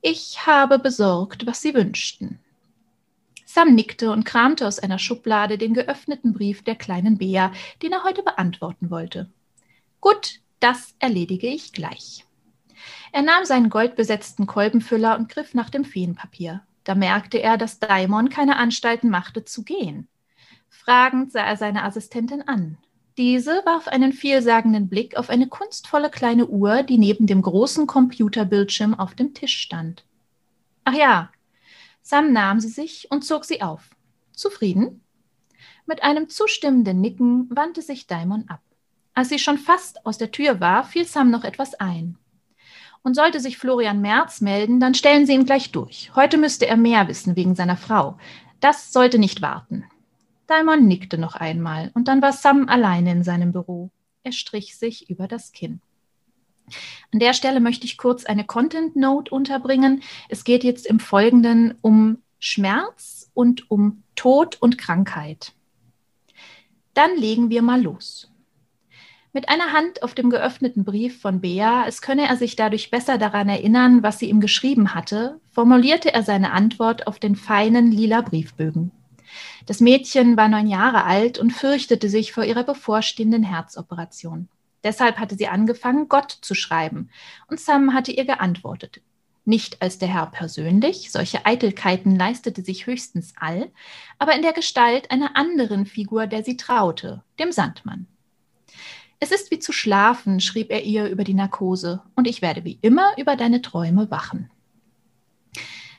Ich 0.00 0.46
habe 0.46 0.78
besorgt, 0.78 1.44
was 1.44 1.60
Sie 1.60 1.74
wünschten. 1.74 2.38
Sam 3.44 3.74
nickte 3.74 4.12
und 4.12 4.22
kramte 4.22 4.64
aus 4.64 4.78
einer 4.78 5.00
Schublade 5.00 5.58
den 5.58 5.74
geöffneten 5.74 6.32
Brief 6.32 6.62
der 6.62 6.76
kleinen 6.76 7.18
Bea, 7.18 7.50
den 7.82 7.90
er 7.90 8.04
heute 8.04 8.22
beantworten 8.22 8.88
wollte. 8.88 9.28
Gut, 10.00 10.38
das 10.60 10.94
erledige 11.00 11.48
ich 11.48 11.72
gleich. 11.72 12.24
Er 13.10 13.22
nahm 13.22 13.44
seinen 13.44 13.70
goldbesetzten 13.70 14.46
Kolbenfüller 14.46 15.18
und 15.18 15.28
griff 15.28 15.52
nach 15.52 15.68
dem 15.68 15.84
Feenpapier. 15.84 16.62
Da 16.84 16.94
merkte 16.94 17.38
er, 17.38 17.58
dass 17.58 17.80
Daimon 17.80 18.28
keine 18.28 18.56
Anstalten 18.56 19.10
machte 19.10 19.44
zu 19.44 19.64
gehen. 19.64 20.06
Fragend 20.72 21.30
sah 21.30 21.42
er 21.42 21.56
seine 21.56 21.84
Assistentin 21.84 22.42
an. 22.48 22.78
Diese 23.18 23.62
warf 23.66 23.88
einen 23.88 24.12
vielsagenden 24.12 24.88
Blick 24.88 25.16
auf 25.16 25.28
eine 25.28 25.46
kunstvolle 25.46 26.10
kleine 26.10 26.46
Uhr, 26.46 26.82
die 26.82 26.98
neben 26.98 27.26
dem 27.26 27.42
großen 27.42 27.86
Computerbildschirm 27.86 28.94
auf 28.94 29.14
dem 29.14 29.34
Tisch 29.34 29.58
stand. 29.58 30.04
Ach 30.84 30.94
ja, 30.94 31.30
Sam 32.00 32.32
nahm 32.32 32.58
sie 32.58 32.70
sich 32.70 33.06
und 33.10 33.22
zog 33.22 33.44
sie 33.44 33.62
auf. 33.62 33.90
Zufrieden? 34.32 35.04
Mit 35.86 36.02
einem 36.02 36.28
zustimmenden 36.28 37.00
Nicken 37.00 37.48
wandte 37.54 37.82
sich 37.82 38.06
Daimon 38.06 38.46
ab. 38.48 38.62
Als 39.14 39.28
sie 39.28 39.38
schon 39.38 39.58
fast 39.58 40.04
aus 40.06 40.16
der 40.16 40.32
Tür 40.32 40.58
war, 40.58 40.84
fiel 40.84 41.04
Sam 41.04 41.30
noch 41.30 41.44
etwas 41.44 41.74
ein. 41.74 42.16
Und 43.02 43.14
sollte 43.14 43.40
sich 43.40 43.58
Florian 43.58 44.00
Merz 44.00 44.40
melden, 44.40 44.80
dann 44.80 44.94
stellen 44.94 45.26
Sie 45.26 45.34
ihn 45.34 45.44
gleich 45.44 45.70
durch. 45.70 46.10
Heute 46.16 46.38
müsste 46.38 46.66
er 46.66 46.76
mehr 46.76 47.08
wissen 47.08 47.36
wegen 47.36 47.54
seiner 47.54 47.76
Frau. 47.76 48.16
Das 48.60 48.92
sollte 48.92 49.18
nicht 49.18 49.42
warten. 49.42 49.84
Daimon 50.52 50.86
nickte 50.86 51.16
noch 51.16 51.34
einmal 51.34 51.90
und 51.94 52.08
dann 52.08 52.20
war 52.20 52.34
Sam 52.34 52.68
alleine 52.68 53.10
in 53.10 53.24
seinem 53.24 53.52
Büro. 53.52 53.90
Er 54.22 54.32
strich 54.32 54.76
sich 54.76 55.08
über 55.08 55.26
das 55.26 55.52
Kinn. 55.52 55.80
An 57.10 57.20
der 57.20 57.32
Stelle 57.32 57.58
möchte 57.58 57.86
ich 57.86 57.96
kurz 57.96 58.26
eine 58.26 58.44
Content 58.44 58.94
Note 58.94 59.34
unterbringen. 59.34 60.02
Es 60.28 60.44
geht 60.44 60.62
jetzt 60.62 60.86
im 60.86 61.00
Folgenden 61.00 61.78
um 61.80 62.18
Schmerz 62.38 63.30
und 63.32 63.70
um 63.70 64.02
Tod 64.14 64.60
und 64.60 64.76
Krankheit. 64.76 65.54
Dann 66.92 67.16
legen 67.16 67.48
wir 67.48 67.62
mal 67.62 67.80
los. 67.80 68.30
Mit 69.32 69.48
einer 69.48 69.72
Hand 69.72 70.02
auf 70.02 70.12
dem 70.14 70.28
geöffneten 70.28 70.84
Brief 70.84 71.18
von 71.18 71.40
Bea, 71.40 71.86
es 71.88 72.02
könne 72.02 72.28
er 72.28 72.36
sich 72.36 72.56
dadurch 72.56 72.90
besser 72.90 73.16
daran 73.16 73.48
erinnern, 73.48 74.02
was 74.02 74.18
sie 74.18 74.28
ihm 74.28 74.40
geschrieben 74.42 74.94
hatte, 74.94 75.40
formulierte 75.50 76.12
er 76.12 76.22
seine 76.22 76.52
Antwort 76.52 77.06
auf 77.06 77.18
den 77.18 77.36
feinen 77.36 77.90
lila 77.90 78.20
Briefbögen. 78.20 78.90
Das 79.66 79.80
Mädchen 79.80 80.36
war 80.36 80.48
neun 80.48 80.66
Jahre 80.66 81.04
alt 81.04 81.38
und 81.38 81.52
fürchtete 81.52 82.08
sich 82.08 82.32
vor 82.32 82.44
ihrer 82.44 82.64
bevorstehenden 82.64 83.42
Herzoperation. 83.42 84.48
Deshalb 84.84 85.18
hatte 85.18 85.36
sie 85.36 85.48
angefangen, 85.48 86.08
Gott 86.08 86.38
zu 86.40 86.54
schreiben, 86.54 87.10
und 87.48 87.60
Sam 87.60 87.94
hatte 87.94 88.12
ihr 88.12 88.24
geantwortet. 88.24 89.00
Nicht 89.44 89.82
als 89.82 89.98
der 89.98 90.08
Herr 90.08 90.26
persönlich, 90.26 91.10
solche 91.10 91.46
Eitelkeiten 91.46 92.16
leistete 92.16 92.62
sich 92.62 92.86
höchstens 92.86 93.34
all, 93.36 93.70
aber 94.18 94.34
in 94.34 94.42
der 94.42 94.52
Gestalt 94.52 95.10
einer 95.10 95.36
anderen 95.36 95.86
Figur, 95.86 96.26
der 96.26 96.44
sie 96.44 96.56
traute, 96.56 97.22
dem 97.40 97.50
Sandmann. 97.50 98.06
Es 99.18 99.32
ist 99.32 99.50
wie 99.50 99.58
zu 99.58 99.72
schlafen, 99.72 100.40
schrieb 100.40 100.70
er 100.70 100.82
ihr 100.82 101.08
über 101.08 101.24
die 101.24 101.34
Narkose, 101.34 102.02
und 102.14 102.26
ich 102.26 102.42
werde 102.42 102.64
wie 102.64 102.78
immer 102.82 103.12
über 103.18 103.36
deine 103.36 103.62
Träume 103.62 104.10
wachen. 104.10 104.50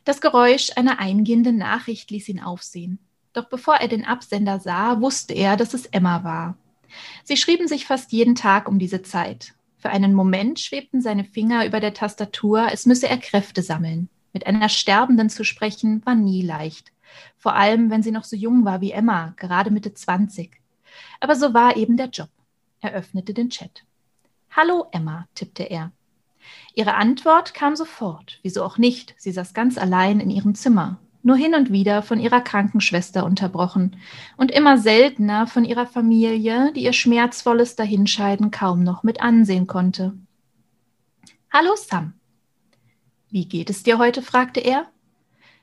Das 0.06 0.20
Geräusch 0.20 0.72
einer 0.76 1.00
eingehenden 1.00 1.58
Nachricht 1.58 2.12
ließ 2.12 2.28
ihn 2.30 2.42
aufsehen. 2.42 3.00
Doch 3.34 3.46
bevor 3.46 3.76
er 3.76 3.88
den 3.88 4.06
Absender 4.06 4.60
sah, 4.60 5.02
wusste 5.02 5.34
er, 5.34 5.58
dass 5.58 5.74
es 5.74 5.88
Emma 5.88 6.24
war. 6.24 6.56
Sie 7.24 7.36
schrieben 7.36 7.68
sich 7.68 7.88
fast 7.88 8.12
jeden 8.12 8.36
Tag 8.36 8.68
um 8.68 8.78
diese 8.78 9.02
Zeit. 9.02 9.54
Für 9.78 9.90
einen 9.90 10.14
Moment 10.14 10.60
schwebten 10.60 11.02
seine 11.02 11.26
Finger 11.26 11.66
über 11.66 11.80
der 11.80 11.96
Tastatur, 11.96 12.68
es 12.72 12.86
müsse 12.86 13.10
er 13.10 13.18
Kräfte 13.18 13.64
sammeln. 13.64 14.08
Mit 14.34 14.46
einer 14.46 14.70
Sterbenden 14.70 15.30
zu 15.30 15.44
sprechen 15.44 16.06
war 16.06 16.16
nie 16.16 16.44
leicht. 16.44 16.92
Vor 17.38 17.56
allem, 17.56 17.90
wenn 17.90 18.04
sie 18.04 18.12
noch 18.12 18.24
so 18.24 18.36
jung 18.36 18.66
war 18.66 18.82
wie 18.82 18.92
Emma, 18.92 19.34
gerade 19.38 19.72
Mitte 19.72 19.94
20. 19.94 20.52
Aber 21.20 21.36
so 21.36 21.54
war 21.54 21.76
eben 21.76 21.98
der 21.98 22.10
Job. 22.10 22.30
Er 22.82 22.94
öffnete 22.94 23.34
den 23.34 23.50
Chat. 23.50 23.84
Hallo 24.52 24.88
Emma, 24.92 25.28
tippte 25.34 25.64
er. 25.64 25.92
Ihre 26.76 26.96
Antwort 26.96 27.54
kam 27.54 27.76
sofort, 27.76 28.40
wieso 28.44 28.64
auch 28.64 28.78
nicht, 28.78 29.16
sie 29.18 29.32
saß 29.32 29.54
ganz 29.54 29.78
allein 29.78 30.20
in 30.20 30.30
ihrem 30.30 30.54
Zimmer 30.56 31.00
nur 31.24 31.38
hin 31.38 31.56
und 31.56 31.72
wieder 31.72 32.04
von 32.04 32.20
ihrer 32.20 32.42
Krankenschwester 32.42 33.26
unterbrochen 33.26 33.96
und 34.36 34.52
immer 34.52 34.78
seltener 34.78 35.48
von 35.48 35.64
ihrer 35.64 35.88
Familie, 35.88 36.74
die 36.74 36.84
ihr 36.84 36.94
schmerzvolles 36.94 37.76
Dahinscheiden 37.76 38.52
kaum 38.52 38.84
noch 38.84 39.04
mit 39.04 39.22
ansehen 39.22 39.66
konnte. 39.66 40.14
Hallo 41.52 41.72
Sam. 41.76 42.14
Wie 43.30 43.48
geht 43.48 43.70
es 43.70 43.84
dir 43.84 43.98
heute? 43.98 44.22
fragte 44.22 44.60
er. 44.60 44.86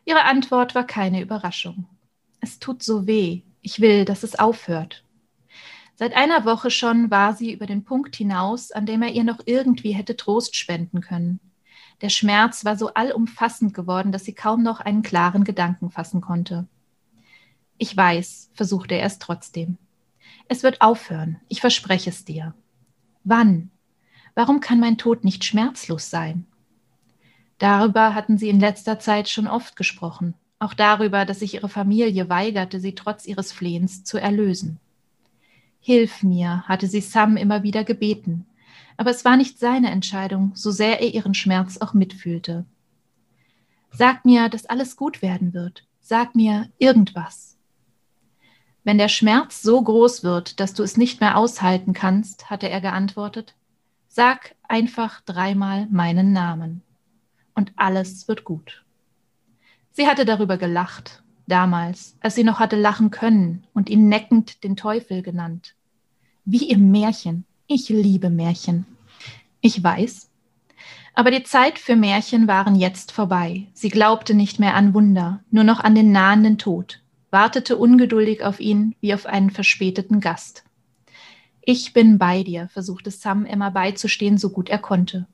Ihre 0.04 0.24
Antwort 0.24 0.74
war 0.74 0.84
keine 0.84 1.20
Überraschung. 1.20 1.86
Es 2.40 2.58
tut 2.58 2.82
so 2.82 3.06
weh. 3.06 3.42
Ich 3.60 3.80
will, 3.80 4.06
dass 4.06 4.22
es 4.22 4.38
aufhört. 4.38 5.04
Seit 5.94 6.16
einer 6.16 6.46
Woche 6.46 6.70
schon 6.70 7.10
war 7.10 7.34
sie 7.34 7.52
über 7.52 7.66
den 7.66 7.84
Punkt 7.84 8.16
hinaus, 8.16 8.72
an 8.72 8.86
dem 8.86 9.02
er 9.02 9.10
ihr 9.10 9.24
noch 9.24 9.40
irgendwie 9.44 9.92
hätte 9.92 10.16
Trost 10.16 10.56
spenden 10.56 11.02
können. 11.02 11.38
Der 12.00 12.08
Schmerz 12.08 12.64
war 12.64 12.76
so 12.76 12.94
allumfassend 12.94 13.74
geworden, 13.74 14.12
dass 14.12 14.24
sie 14.24 14.32
kaum 14.32 14.62
noch 14.62 14.80
einen 14.80 15.02
klaren 15.02 15.44
Gedanken 15.44 15.90
fassen 15.90 16.20
konnte. 16.20 16.66
Ich 17.76 17.96
weiß, 17.96 18.50
versuchte 18.54 18.94
er 18.94 19.06
es 19.06 19.18
trotzdem. 19.18 19.76
Es 20.48 20.62
wird 20.62 20.80
aufhören, 20.80 21.40
ich 21.48 21.60
verspreche 21.60 22.10
es 22.10 22.24
dir. 22.24 22.54
Wann? 23.24 23.70
Warum 24.34 24.60
kann 24.60 24.80
mein 24.80 24.98
Tod 24.98 25.24
nicht 25.24 25.44
schmerzlos 25.44 26.10
sein? 26.10 26.46
Darüber 27.58 28.14
hatten 28.14 28.38
sie 28.38 28.48
in 28.48 28.60
letzter 28.60 28.98
Zeit 28.98 29.28
schon 29.28 29.46
oft 29.46 29.76
gesprochen, 29.76 30.34
auch 30.58 30.72
darüber, 30.72 31.26
dass 31.26 31.40
sich 31.40 31.54
ihre 31.54 31.68
Familie 31.68 32.28
weigerte, 32.28 32.80
sie 32.80 32.94
trotz 32.94 33.26
ihres 33.26 33.52
Flehens 33.52 34.04
zu 34.04 34.18
erlösen. 34.18 34.78
Hilf 35.80 36.22
mir, 36.22 36.62
hatte 36.64 36.86
sie 36.86 37.00
Sam 37.00 37.36
immer 37.36 37.62
wieder 37.62 37.84
gebeten, 37.84 38.46
aber 39.00 39.12
es 39.12 39.24
war 39.24 39.38
nicht 39.38 39.58
seine 39.58 39.90
Entscheidung, 39.90 40.52
so 40.54 40.70
sehr 40.70 41.00
er 41.00 41.14
ihren 41.14 41.32
Schmerz 41.32 41.78
auch 41.78 41.94
mitfühlte. 41.94 42.66
Sag 43.90 44.26
mir, 44.26 44.50
dass 44.50 44.66
alles 44.66 44.94
gut 44.94 45.22
werden 45.22 45.54
wird. 45.54 45.86
Sag 46.00 46.34
mir 46.34 46.68
irgendwas. 46.76 47.56
Wenn 48.84 48.98
der 48.98 49.08
Schmerz 49.08 49.62
so 49.62 49.80
groß 49.80 50.22
wird, 50.22 50.60
dass 50.60 50.74
du 50.74 50.82
es 50.82 50.98
nicht 50.98 51.18
mehr 51.22 51.38
aushalten 51.38 51.94
kannst, 51.94 52.50
hatte 52.50 52.68
er 52.68 52.82
geantwortet, 52.82 53.54
sag 54.06 54.54
einfach 54.68 55.22
dreimal 55.22 55.86
meinen 55.90 56.34
Namen 56.34 56.82
und 57.54 57.72
alles 57.76 58.28
wird 58.28 58.44
gut. 58.44 58.84
Sie 59.92 60.08
hatte 60.08 60.26
darüber 60.26 60.58
gelacht, 60.58 61.22
damals, 61.46 62.18
als 62.20 62.34
sie 62.34 62.44
noch 62.44 62.58
hatte 62.58 62.76
lachen 62.76 63.10
können 63.10 63.66
und 63.72 63.88
ihn 63.88 64.10
neckend 64.10 64.62
den 64.62 64.76
Teufel 64.76 65.22
genannt. 65.22 65.74
Wie 66.44 66.68
im 66.68 66.90
Märchen. 66.90 67.46
Ich 67.72 67.88
liebe 67.88 68.30
Märchen. 68.30 68.84
Ich 69.60 69.80
weiß. 69.80 70.28
Aber 71.14 71.30
die 71.30 71.44
Zeit 71.44 71.78
für 71.78 71.94
Märchen 71.94 72.48
waren 72.48 72.74
jetzt 72.74 73.12
vorbei. 73.12 73.68
Sie 73.74 73.90
glaubte 73.90 74.34
nicht 74.34 74.58
mehr 74.58 74.74
an 74.74 74.92
Wunder, 74.92 75.44
nur 75.52 75.62
noch 75.62 75.78
an 75.78 75.94
den 75.94 76.10
nahenden 76.10 76.58
Tod, 76.58 77.00
wartete 77.30 77.76
ungeduldig 77.76 78.42
auf 78.42 78.58
ihn 78.58 78.96
wie 79.00 79.14
auf 79.14 79.24
einen 79.24 79.50
verspäteten 79.50 80.18
Gast. 80.18 80.64
Ich 81.60 81.92
bin 81.92 82.18
bei 82.18 82.42
dir, 82.42 82.68
versuchte 82.72 83.12
Sam 83.12 83.46
Emma 83.46 83.70
beizustehen, 83.70 84.36
so 84.36 84.50
gut 84.50 84.68
er 84.68 84.78
konnte. 84.78 85.28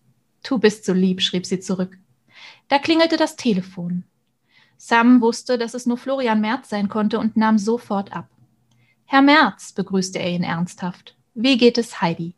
Du 0.46 0.58
bist 0.58 0.84
so 0.84 0.92
lieb, 0.92 1.22
schrieb 1.22 1.46
sie 1.46 1.60
zurück. 1.60 1.96
Da 2.68 2.78
klingelte 2.78 3.16
das 3.16 3.36
Telefon. 3.36 4.04
Sam 4.76 5.22
wusste, 5.22 5.56
dass 5.56 5.72
es 5.72 5.86
nur 5.86 5.96
Florian 5.96 6.42
Merz 6.42 6.68
sein 6.68 6.90
konnte 6.90 7.18
und 7.18 7.38
nahm 7.38 7.56
sofort 7.56 8.12
ab. 8.12 8.28
Herr 9.06 9.22
Merz, 9.22 9.72
begrüßte 9.72 10.18
er 10.18 10.32
ihn 10.32 10.42
ernsthaft. 10.42 11.15
Wie 11.38 11.58
geht 11.58 11.76
es 11.76 12.00
Heidi? 12.00 12.34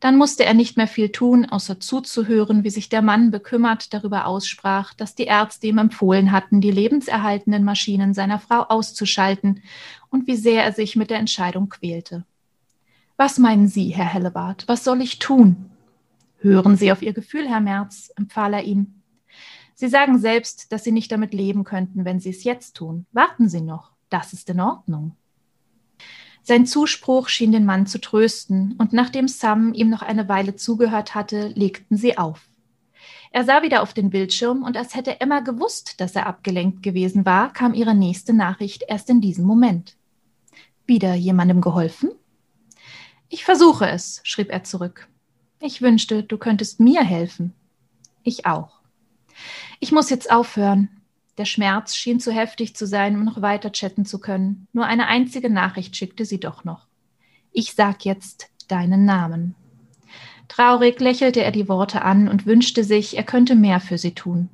Dann 0.00 0.16
musste 0.16 0.46
er 0.46 0.54
nicht 0.54 0.78
mehr 0.78 0.86
viel 0.86 1.10
tun, 1.10 1.44
außer 1.44 1.78
zuzuhören, 1.78 2.64
wie 2.64 2.70
sich 2.70 2.88
der 2.88 3.02
Mann 3.02 3.30
bekümmert 3.30 3.92
darüber 3.92 4.26
aussprach, 4.26 4.94
dass 4.94 5.14
die 5.14 5.24
Ärzte 5.24 5.66
ihm 5.66 5.76
empfohlen 5.76 6.32
hatten, 6.32 6.62
die 6.62 6.70
lebenserhaltenden 6.70 7.64
Maschinen 7.64 8.14
seiner 8.14 8.38
Frau 8.38 8.62
auszuschalten 8.62 9.62
und 10.08 10.26
wie 10.26 10.36
sehr 10.36 10.64
er 10.64 10.72
sich 10.72 10.96
mit 10.96 11.10
der 11.10 11.18
Entscheidung 11.18 11.68
quälte. 11.68 12.24
Was 13.18 13.38
meinen 13.38 13.68
Sie, 13.68 13.90
Herr 13.90 14.06
Hellebart? 14.06 14.64
Was 14.68 14.84
soll 14.84 15.02
ich 15.02 15.18
tun? 15.18 15.70
Hören 16.38 16.78
Sie 16.78 16.90
auf 16.92 17.02
Ihr 17.02 17.12
Gefühl, 17.12 17.46
Herr 17.46 17.60
Merz, 17.60 18.10
empfahl 18.16 18.54
er 18.54 18.62
ihm. 18.62 19.02
Sie 19.74 19.88
sagen 19.88 20.18
selbst, 20.18 20.72
dass 20.72 20.82
Sie 20.82 20.92
nicht 20.92 21.12
damit 21.12 21.34
leben 21.34 21.64
könnten, 21.64 22.06
wenn 22.06 22.20
Sie 22.20 22.30
es 22.30 22.42
jetzt 22.42 22.74
tun. 22.74 23.04
Warten 23.12 23.50
Sie 23.50 23.60
noch. 23.60 23.90
Das 24.08 24.32
ist 24.32 24.48
in 24.48 24.60
Ordnung. 24.60 25.17
Sein 26.48 26.64
Zuspruch 26.64 27.28
schien 27.28 27.52
den 27.52 27.66
Mann 27.66 27.86
zu 27.86 28.00
trösten, 28.00 28.74
und 28.78 28.94
nachdem 28.94 29.28
Sam 29.28 29.74
ihm 29.74 29.90
noch 29.90 30.00
eine 30.00 30.30
Weile 30.30 30.56
zugehört 30.56 31.14
hatte, 31.14 31.48
legten 31.48 31.98
sie 31.98 32.16
auf. 32.16 32.48
Er 33.32 33.44
sah 33.44 33.62
wieder 33.62 33.82
auf 33.82 33.92
den 33.92 34.08
Bildschirm, 34.08 34.62
und 34.62 34.74
als 34.74 34.94
hätte 34.94 35.20
Emma 35.20 35.40
gewusst, 35.40 36.00
dass 36.00 36.16
er 36.16 36.26
abgelenkt 36.26 36.82
gewesen 36.82 37.26
war, 37.26 37.52
kam 37.52 37.74
ihre 37.74 37.94
nächste 37.94 38.32
Nachricht 38.32 38.82
erst 38.88 39.10
in 39.10 39.20
diesem 39.20 39.44
Moment. 39.44 39.98
Wieder 40.86 41.12
jemandem 41.12 41.60
geholfen? 41.60 42.12
Ich 43.28 43.44
versuche 43.44 43.86
es, 43.86 44.22
schrieb 44.24 44.50
er 44.50 44.64
zurück. 44.64 45.06
Ich 45.60 45.82
wünschte, 45.82 46.22
du 46.22 46.38
könntest 46.38 46.80
mir 46.80 47.04
helfen. 47.04 47.52
Ich 48.22 48.46
auch. 48.46 48.80
Ich 49.80 49.92
muss 49.92 50.08
jetzt 50.08 50.30
aufhören. 50.30 50.88
Der 51.38 51.44
Schmerz 51.44 51.94
schien 51.94 52.18
zu 52.18 52.32
heftig 52.32 52.74
zu 52.74 52.84
sein, 52.84 53.14
um 53.14 53.24
noch 53.24 53.40
weiter 53.40 53.70
chatten 53.70 54.04
zu 54.04 54.18
können. 54.18 54.66
Nur 54.72 54.86
eine 54.86 55.06
einzige 55.06 55.48
Nachricht 55.48 55.96
schickte 55.96 56.24
sie 56.24 56.40
doch 56.40 56.64
noch. 56.64 56.88
Ich 57.52 57.74
sag 57.74 58.04
jetzt 58.04 58.50
deinen 58.66 59.04
Namen. 59.04 59.54
Traurig 60.48 60.98
lächelte 60.98 61.44
er 61.44 61.52
die 61.52 61.68
Worte 61.68 62.02
an 62.02 62.28
und 62.28 62.44
wünschte 62.44 62.82
sich, 62.82 63.16
er 63.16 63.22
könnte 63.22 63.54
mehr 63.54 63.78
für 63.78 63.98
sie 63.98 64.14
tun. 64.14 64.48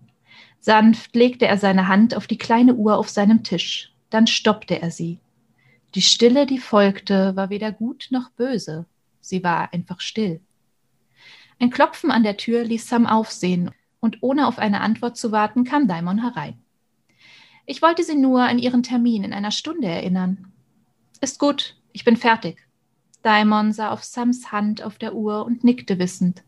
Sanft 0.60 1.16
legte 1.16 1.46
er 1.46 1.56
seine 1.56 1.88
Hand 1.88 2.14
auf 2.14 2.26
die 2.26 2.38
kleine 2.38 2.74
Uhr 2.74 2.98
auf 2.98 3.08
seinem 3.08 3.42
Tisch. 3.44 3.92
Dann 4.10 4.26
stoppte 4.26 4.82
er 4.82 4.90
sie. 4.90 5.20
Die 5.94 6.02
Stille, 6.02 6.44
die 6.44 6.58
folgte, 6.58 7.34
war 7.34 7.48
weder 7.48 7.72
gut 7.72 8.08
noch 8.10 8.30
böse. 8.30 8.84
Sie 9.20 9.42
war 9.42 9.72
einfach 9.72 10.00
still. 10.00 10.40
Ein 11.58 11.70
Klopfen 11.70 12.10
an 12.10 12.24
der 12.24 12.36
Tür 12.36 12.64
ließ 12.64 12.88
Sam 12.88 13.06
aufsehen, 13.06 13.70
und 14.00 14.18
ohne 14.22 14.46
auf 14.46 14.58
eine 14.58 14.82
Antwort 14.82 15.16
zu 15.16 15.32
warten, 15.32 15.64
kam 15.64 15.88
Daimon 15.88 16.20
herein. 16.20 16.63
Ich 17.66 17.80
wollte 17.80 18.02
Sie 18.02 18.14
nur 18.14 18.42
an 18.42 18.58
Ihren 18.58 18.82
Termin 18.82 19.24
in 19.24 19.32
einer 19.32 19.50
Stunde 19.50 19.88
erinnern. 19.88 20.52
Ist 21.20 21.38
gut, 21.38 21.76
ich 21.92 22.04
bin 22.04 22.16
fertig. 22.16 22.58
Daimon 23.22 23.72
sah 23.72 23.90
auf 23.90 24.04
Sams 24.04 24.52
Hand 24.52 24.82
auf 24.82 24.98
der 24.98 25.14
Uhr 25.14 25.46
und 25.46 25.64
nickte 25.64 25.98
wissend. 25.98 26.42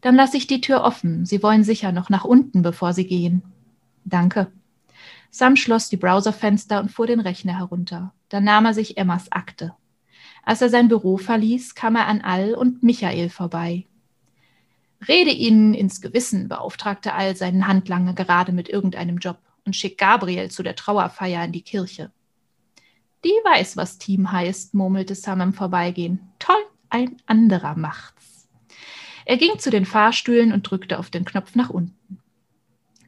Dann 0.00 0.14
lasse 0.14 0.36
ich 0.36 0.46
die 0.46 0.60
Tür 0.60 0.84
offen. 0.84 1.26
Sie 1.26 1.42
wollen 1.42 1.64
sicher 1.64 1.90
noch 1.90 2.08
nach 2.08 2.24
unten, 2.24 2.62
bevor 2.62 2.92
Sie 2.92 3.06
gehen. 3.06 3.42
Danke. 4.04 4.52
Sam 5.30 5.56
schloss 5.56 5.88
die 5.88 5.96
Browserfenster 5.96 6.80
und 6.80 6.92
fuhr 6.92 7.08
den 7.08 7.20
Rechner 7.20 7.58
herunter. 7.58 8.14
Dann 8.28 8.44
nahm 8.44 8.66
er 8.66 8.74
sich 8.74 8.96
Emmas 8.96 9.32
Akte. 9.32 9.74
Als 10.44 10.62
er 10.62 10.68
sein 10.68 10.86
Büro 10.88 11.16
verließ, 11.16 11.74
kam 11.74 11.96
er 11.96 12.06
an 12.06 12.20
Al 12.20 12.54
und 12.54 12.84
Michael 12.84 13.28
vorbei. 13.28 13.86
Rede 15.06 15.30
ihnen 15.30 15.74
ins 15.74 16.00
Gewissen, 16.00 16.48
beauftragte 16.48 17.12
Al 17.12 17.36
seinen 17.36 17.66
Handlanger 17.66 18.14
gerade 18.14 18.52
mit 18.52 18.68
irgendeinem 18.68 19.18
Job 19.18 19.38
und 19.68 19.76
schickt 19.76 19.98
Gabriel 19.98 20.50
zu 20.50 20.62
der 20.62 20.74
Trauerfeier 20.74 21.44
in 21.44 21.52
die 21.52 21.62
Kirche. 21.62 22.10
Die 23.22 23.28
weiß, 23.28 23.76
was 23.76 23.98
Team 23.98 24.32
heißt, 24.32 24.72
murmelte 24.72 25.14
Sam 25.14 25.42
im 25.42 25.52
Vorbeigehen. 25.52 26.20
Toll, 26.38 26.64
ein 26.88 27.18
anderer 27.26 27.76
macht's. 27.76 28.48
Er 29.26 29.36
ging 29.36 29.58
zu 29.58 29.68
den 29.68 29.84
Fahrstühlen 29.84 30.52
und 30.52 30.62
drückte 30.62 30.98
auf 30.98 31.10
den 31.10 31.26
Knopf 31.26 31.54
nach 31.54 31.68
unten. 31.68 32.18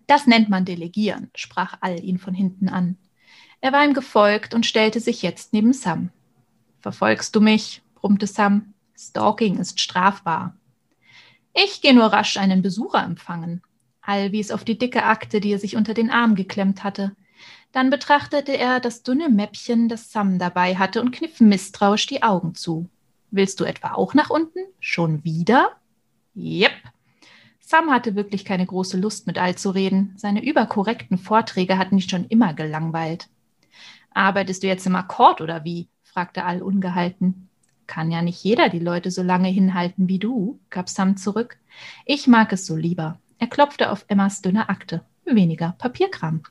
Das 0.07 0.27
nennt 0.27 0.51
man 0.51 0.66
Delegieren, 0.66 1.31
sprach 1.35 1.79
All 1.81 2.05
ihn 2.05 2.18
von 2.18 2.35
hinten 2.35 2.68
an. 2.68 2.99
Er 3.62 3.73
war 3.73 3.83
ihm 3.83 3.94
gefolgt 3.94 4.53
und 4.53 4.66
stellte 4.66 5.01
sich 5.01 5.23
jetzt 5.23 5.55
neben 5.55 5.73
Sam. 5.73 6.11
Verfolgst 6.81 7.35
du 7.35 7.40
mich? 7.40 7.81
brummte 7.94 8.27
Sam. 8.27 8.75
Stalking 8.99 9.57
ist 9.57 9.81
strafbar. 9.81 10.59
Ich 11.55 11.81
gehe 11.81 11.94
nur 11.94 12.12
rasch 12.12 12.37
einen 12.37 12.61
Besucher 12.61 13.03
empfangen. 13.03 13.62
Hall 14.11 14.33
wies 14.33 14.51
auf 14.51 14.64
die 14.64 14.77
dicke 14.77 15.05
Akte, 15.05 15.40
die 15.40 15.53
er 15.53 15.59
sich 15.59 15.77
unter 15.77 15.94
den 15.94 16.11
Arm 16.11 16.35
geklemmt 16.35 16.83
hatte. 16.83 17.14
Dann 17.73 17.88
betrachtete 17.88 18.57
er 18.57 18.81
das 18.81 19.05
dünne 19.05 19.29
Mäppchen, 19.29 19.88
das 19.88 20.11
Sam 20.11 20.38
dabei 20.38 20.77
hatte, 20.77 21.01
und 21.01 21.12
kniff 21.12 21.40
misstrauisch 21.40 22.07
die 22.07 22.23
Augen 22.23 22.55
zu. 22.55 22.88
Willst 23.31 23.61
du 23.61 23.64
etwa 23.64 23.92
auch 23.92 24.12
nach 24.14 24.29
unten? 24.29 24.59
Schon 24.81 25.23
wieder? 25.23 25.77
Jep. 26.35 26.73
Sam 27.61 27.90
hatte 27.90 28.16
wirklich 28.16 28.44
keine 28.44 28.66
große 28.66 28.99
Lust, 28.99 29.29
mit 29.29 29.38
Al 29.38 29.55
zu 29.55 29.70
reden. 29.70 30.14
Seine 30.16 30.44
überkorrekten 30.44 31.16
Vorträge 31.16 31.79
hatten 31.79 31.99
ihn 31.99 32.09
schon 32.09 32.27
immer 32.27 32.55
gelangweilt. 32.55 33.29
Arbeitest 34.12 34.64
du 34.64 34.66
jetzt 34.66 34.87
im 34.87 34.96
Akkord 34.96 35.40
oder 35.40 35.64
wie? 35.64 35.88
fragte 36.03 36.44
Al 36.44 36.62
ungehalten. 36.62 37.49
Kann 37.87 38.11
ja 38.11 38.23
nicht 38.23 38.42
jeder 38.42 38.68
die 38.68 38.81
Leute 38.81 39.12
so 39.12 39.23
lange 39.23 39.49
hinhalten 39.49 40.09
wie 40.09 40.18
du, 40.18 40.59
gab 40.70 40.88
Sam 40.88 41.16
zurück. 41.16 41.59
Ich 42.05 42.27
mag 42.27 42.53
es 42.53 42.66
so 42.66 42.75
lieber. 42.75 43.20
Er 43.40 43.46
klopfte 43.46 43.90
auf 43.90 44.05
Emmas 44.07 44.42
dünne 44.42 44.68
Akte. 44.68 45.03
Weniger 45.24 45.74
Papierkram. 45.79 46.42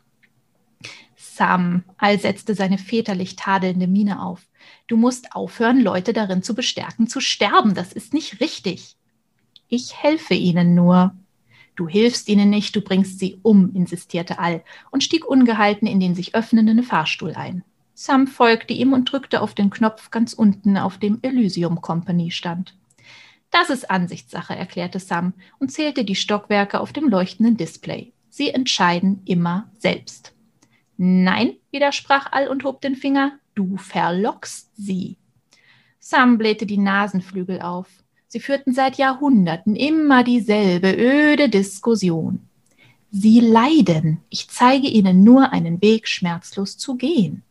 Sam, 1.15 1.83
Al 1.97 2.19
setzte 2.19 2.55
seine 2.55 2.79
väterlich 2.79 3.35
tadelnde 3.35 3.87
Miene 3.87 4.23
auf. 4.23 4.47
Du 4.87 4.97
musst 4.97 5.35
aufhören, 5.35 5.79
Leute 5.79 6.13
darin 6.13 6.41
zu 6.41 6.55
bestärken, 6.55 7.07
zu 7.07 7.21
sterben. 7.21 7.75
Das 7.75 7.93
ist 7.93 8.13
nicht 8.13 8.41
richtig. 8.41 8.97
Ich 9.67 10.01
helfe 10.01 10.33
ihnen 10.33 10.73
nur. 10.73 11.15
Du 11.75 11.87
hilfst 11.87 12.27
ihnen 12.27 12.49
nicht, 12.49 12.75
du 12.75 12.81
bringst 12.81 13.19
sie 13.19 13.39
um, 13.43 13.73
insistierte 13.75 14.39
Al 14.39 14.63
und 14.89 15.03
stieg 15.03 15.25
ungehalten 15.25 15.87
in 15.87 15.99
den 15.99 16.15
sich 16.15 16.33
öffnenden 16.33 16.81
Fahrstuhl 16.81 17.35
ein. 17.35 17.63
Sam 17.93 18.25
folgte 18.25 18.73
ihm 18.73 18.93
und 18.93 19.11
drückte 19.11 19.41
auf 19.41 19.53
den 19.53 19.69
Knopf 19.69 20.09
ganz 20.09 20.33
unten, 20.33 20.75
auf 20.75 20.97
dem 20.97 21.19
Elysium 21.21 21.81
Company 21.81 22.31
stand. 22.31 22.78
Das 23.51 23.69
ist 23.69 23.89
Ansichtssache, 23.89 24.55
erklärte 24.55 24.99
Sam 24.99 25.33
und 25.59 25.71
zählte 25.71 26.05
die 26.05 26.15
Stockwerke 26.15 26.79
auf 26.79 26.93
dem 26.93 27.09
leuchtenden 27.09 27.57
Display. 27.57 28.13
Sie 28.29 28.49
entscheiden 28.49 29.21
immer 29.25 29.71
selbst. 29.79 30.33
Nein, 30.97 31.55
widersprach 31.71 32.31
All 32.31 32.47
und 32.47 32.63
hob 32.63 32.81
den 32.81 32.95
Finger, 32.95 33.39
du 33.55 33.77
verlockst 33.77 34.69
sie. 34.75 35.17
Sam 35.99 36.37
blähte 36.37 36.65
die 36.65 36.77
Nasenflügel 36.77 37.61
auf. 37.61 37.87
Sie 38.27 38.39
führten 38.39 38.73
seit 38.73 38.97
Jahrhunderten 38.97 39.75
immer 39.75 40.23
dieselbe 40.23 40.93
öde 40.93 41.49
Diskussion. 41.49 42.47
Sie 43.11 43.39
leiden. 43.39 44.21
Ich 44.29 44.49
zeige 44.49 44.87
ihnen 44.87 45.23
nur 45.23 45.51
einen 45.51 45.81
Weg, 45.81 46.07
schmerzlos 46.07 46.77
zu 46.77 46.95
gehen. 46.95 47.43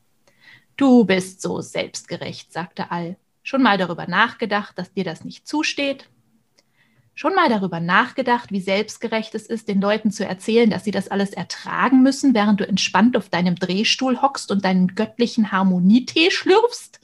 Du 0.77 1.05
bist 1.05 1.43
so 1.43 1.61
selbstgerecht, 1.61 2.53
sagte 2.53 2.93
All. 2.93 3.17
Schon 3.49 3.63
mal 3.63 3.79
darüber 3.79 4.07
nachgedacht, 4.07 4.79
dass 4.79 4.93
dir 4.93 5.05
das 5.05 5.25
nicht 5.25 5.49
zusteht? 5.49 6.11
Schon 7.15 7.35
mal 7.35 7.49
darüber 7.49 7.81
nachgedacht, 7.81 8.53
wie 8.53 8.61
selbstgerecht 8.61 9.35
es 9.35 9.47
ist, 9.47 9.69
den 9.69 9.81
Leuten 9.81 10.11
zu 10.11 10.27
erzählen, 10.27 10.69
dass 10.69 10.85
sie 10.85 10.91
das 10.91 11.09
alles 11.09 11.31
ertragen 11.31 12.03
müssen, 12.03 12.35
während 12.35 12.61
du 12.61 12.69
entspannt 12.69 13.17
auf 13.17 13.31
deinem 13.31 13.55
Drehstuhl 13.55 14.21
hockst 14.21 14.51
und 14.51 14.67
deinen 14.67 14.89
göttlichen 14.89 15.51
Harmonietee 15.51 16.31
schlürfst? 16.31 17.01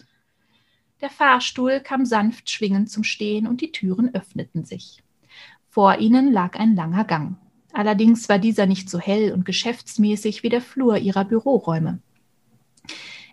Der 1.01 1.09
Fahrstuhl 1.09 1.81
kam 1.81 2.05
sanft 2.05 2.51
schwingend 2.51 2.91
zum 2.91 3.05
Stehen 3.05 3.47
und 3.47 3.63
die 3.63 3.73
Türen 3.73 4.15
öffneten 4.15 4.67
sich. 4.67 5.03
Vor 5.71 5.97
ihnen 5.97 6.31
lag 6.31 6.59
ein 6.59 6.77
langer 6.77 7.05
Gang. 7.05 7.39
Allerdings 7.73 8.29
war 8.29 8.39
dieser 8.39 8.67
nicht 8.67 8.91
so 8.91 8.99
hell 8.99 9.33
und 9.33 9.47
geschäftsmäßig 9.47 10.43
wie 10.43 10.51
der 10.51 10.61
Flur 10.61 10.99
ihrer 10.99 11.25
Büroräume. 11.25 12.01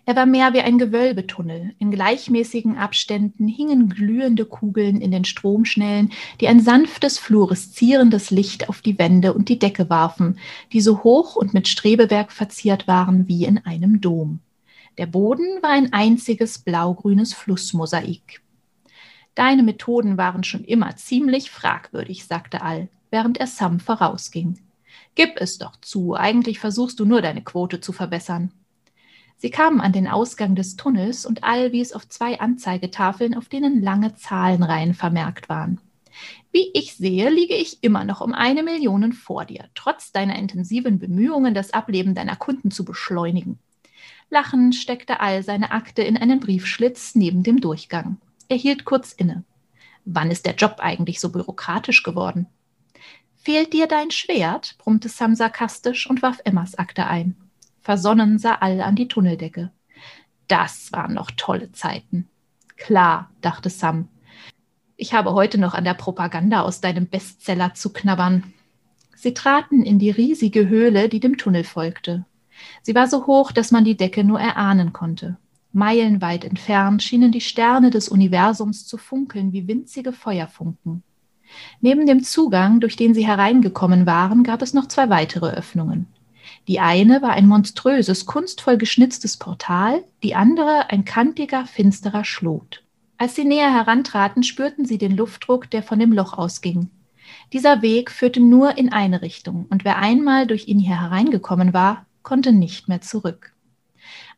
Er 0.04 0.16
war 0.16 0.26
mehr 0.26 0.52
wie 0.52 0.60
ein 0.60 0.78
Gewölbetunnel. 0.78 1.74
In 1.78 1.92
gleichmäßigen 1.92 2.76
Abständen 2.76 3.46
hingen 3.46 3.88
glühende 3.88 4.44
Kugeln 4.44 5.00
in 5.00 5.12
den 5.12 5.24
Stromschnellen, 5.24 6.10
die 6.40 6.48
ein 6.48 6.60
sanftes, 6.60 7.18
fluoreszierendes 7.18 8.30
Licht 8.30 8.68
auf 8.68 8.80
die 8.80 8.98
Wände 8.98 9.32
und 9.32 9.48
die 9.48 9.60
Decke 9.60 9.88
warfen, 9.90 10.40
die 10.72 10.80
so 10.80 11.04
hoch 11.04 11.36
und 11.36 11.54
mit 11.54 11.68
Strebewerk 11.68 12.32
verziert 12.32 12.88
waren 12.88 13.28
wie 13.28 13.44
in 13.44 13.58
einem 13.58 14.00
Dom. 14.00 14.40
Der 14.98 15.06
Boden 15.06 15.62
war 15.62 15.70
ein 15.70 15.92
einziges 15.92 16.58
blaugrünes 16.58 17.32
Flussmosaik. 17.32 18.42
Deine 19.36 19.62
Methoden 19.62 20.18
waren 20.18 20.42
schon 20.42 20.64
immer 20.64 20.96
ziemlich 20.96 21.50
fragwürdig, 21.50 22.26
sagte 22.26 22.62
All. 22.62 22.88
während 23.10 23.38
er 23.38 23.46
Sam 23.46 23.78
vorausging. 23.78 24.58
Gib 25.14 25.36
es 25.36 25.58
doch 25.58 25.76
zu, 25.80 26.14
eigentlich 26.14 26.58
versuchst 26.58 26.98
du 26.98 27.04
nur 27.04 27.22
deine 27.22 27.42
Quote 27.42 27.80
zu 27.80 27.92
verbessern. 27.92 28.52
Sie 29.42 29.50
kamen 29.50 29.80
an 29.80 29.90
den 29.90 30.06
Ausgang 30.06 30.54
des 30.54 30.76
Tunnels 30.76 31.26
und 31.26 31.42
All 31.42 31.72
wies 31.72 31.92
auf 31.94 32.08
zwei 32.08 32.38
Anzeigetafeln, 32.38 33.34
auf 33.34 33.48
denen 33.48 33.82
lange 33.82 34.14
Zahlenreihen 34.14 34.94
vermerkt 34.94 35.48
waren. 35.48 35.80
Wie 36.52 36.70
ich 36.74 36.94
sehe, 36.94 37.28
liege 37.28 37.56
ich 37.56 37.82
immer 37.82 38.04
noch 38.04 38.20
um 38.20 38.34
eine 38.34 38.62
Million 38.62 39.12
vor 39.12 39.44
dir, 39.44 39.64
trotz 39.74 40.12
deiner 40.12 40.38
intensiven 40.38 41.00
Bemühungen, 41.00 41.54
das 41.54 41.72
Ableben 41.72 42.14
deiner 42.14 42.36
Kunden 42.36 42.70
zu 42.70 42.84
beschleunigen. 42.84 43.58
Lachend 44.30 44.76
steckte 44.76 45.18
All 45.18 45.42
seine 45.42 45.72
Akte 45.72 46.02
in 46.02 46.16
einen 46.16 46.38
Briefschlitz 46.38 47.16
neben 47.16 47.42
dem 47.42 47.60
Durchgang. 47.60 48.18
Er 48.48 48.58
hielt 48.58 48.84
kurz 48.84 49.10
inne. 49.10 49.42
Wann 50.04 50.30
ist 50.30 50.46
der 50.46 50.54
Job 50.54 50.76
eigentlich 50.78 51.18
so 51.18 51.32
bürokratisch 51.32 52.04
geworden? 52.04 52.46
Fehlt 53.34 53.72
dir 53.72 53.88
dein 53.88 54.12
Schwert? 54.12 54.76
brummte 54.78 55.08
Sam 55.08 55.34
sarkastisch 55.34 56.08
und 56.08 56.22
warf 56.22 56.38
Emmas 56.44 56.76
Akte 56.76 57.08
ein. 57.08 57.34
Versonnen 57.82 58.38
sah 58.38 58.54
All 58.54 58.80
an 58.80 58.94
die 58.94 59.08
Tunneldecke. 59.08 59.70
Das 60.48 60.92
waren 60.92 61.14
noch 61.14 61.30
tolle 61.36 61.72
Zeiten. 61.72 62.28
Klar, 62.76 63.30
dachte 63.40 63.70
Sam. 63.70 64.08
Ich 64.96 65.14
habe 65.14 65.32
heute 65.34 65.58
noch 65.58 65.74
an 65.74 65.84
der 65.84 65.94
Propaganda 65.94 66.62
aus 66.62 66.80
deinem 66.80 67.06
Bestseller 67.06 67.74
zu 67.74 67.92
knabbern. 67.92 68.52
Sie 69.16 69.34
traten 69.34 69.82
in 69.82 69.98
die 69.98 70.10
riesige 70.10 70.68
Höhle, 70.68 71.08
die 71.08 71.20
dem 71.20 71.36
Tunnel 71.36 71.64
folgte. 71.64 72.24
Sie 72.82 72.94
war 72.94 73.08
so 73.08 73.26
hoch, 73.26 73.50
dass 73.50 73.72
man 73.72 73.84
die 73.84 73.96
Decke 73.96 74.22
nur 74.22 74.40
erahnen 74.40 74.92
konnte. 74.92 75.36
Meilenweit 75.72 76.44
entfernt 76.44 77.02
schienen 77.02 77.32
die 77.32 77.40
Sterne 77.40 77.90
des 77.90 78.08
Universums 78.08 78.86
zu 78.86 78.98
funkeln 78.98 79.52
wie 79.52 79.66
winzige 79.66 80.12
Feuerfunken. 80.12 81.02
Neben 81.80 82.06
dem 82.06 82.22
Zugang, 82.22 82.80
durch 82.80 82.96
den 82.96 83.14
sie 83.14 83.26
hereingekommen 83.26 84.06
waren, 84.06 84.44
gab 84.44 84.62
es 84.62 84.74
noch 84.74 84.86
zwei 84.86 85.08
weitere 85.10 85.50
Öffnungen. 85.50 86.06
Die 86.68 86.78
eine 86.78 87.22
war 87.22 87.30
ein 87.30 87.48
monströses, 87.48 88.24
kunstvoll 88.26 88.76
geschnitztes 88.78 89.36
Portal, 89.36 90.04
die 90.22 90.34
andere 90.34 90.90
ein 90.90 91.04
kantiger, 91.04 91.66
finsterer 91.66 92.24
Schlot. 92.24 92.84
Als 93.18 93.34
sie 93.34 93.44
näher 93.44 93.72
herantraten, 93.72 94.42
spürten 94.42 94.84
sie 94.84 94.98
den 94.98 95.16
Luftdruck, 95.16 95.70
der 95.70 95.82
von 95.82 95.98
dem 95.98 96.12
Loch 96.12 96.32
ausging. 96.38 96.90
Dieser 97.52 97.82
Weg 97.82 98.10
führte 98.10 98.40
nur 98.40 98.78
in 98.78 98.92
eine 98.92 99.22
Richtung, 99.22 99.66
und 99.70 99.84
wer 99.84 99.98
einmal 99.98 100.46
durch 100.46 100.68
ihn 100.68 100.78
hier 100.78 101.00
hereingekommen 101.00 101.72
war, 101.72 102.06
konnte 102.22 102.52
nicht 102.52 102.88
mehr 102.88 103.00
zurück. 103.00 103.52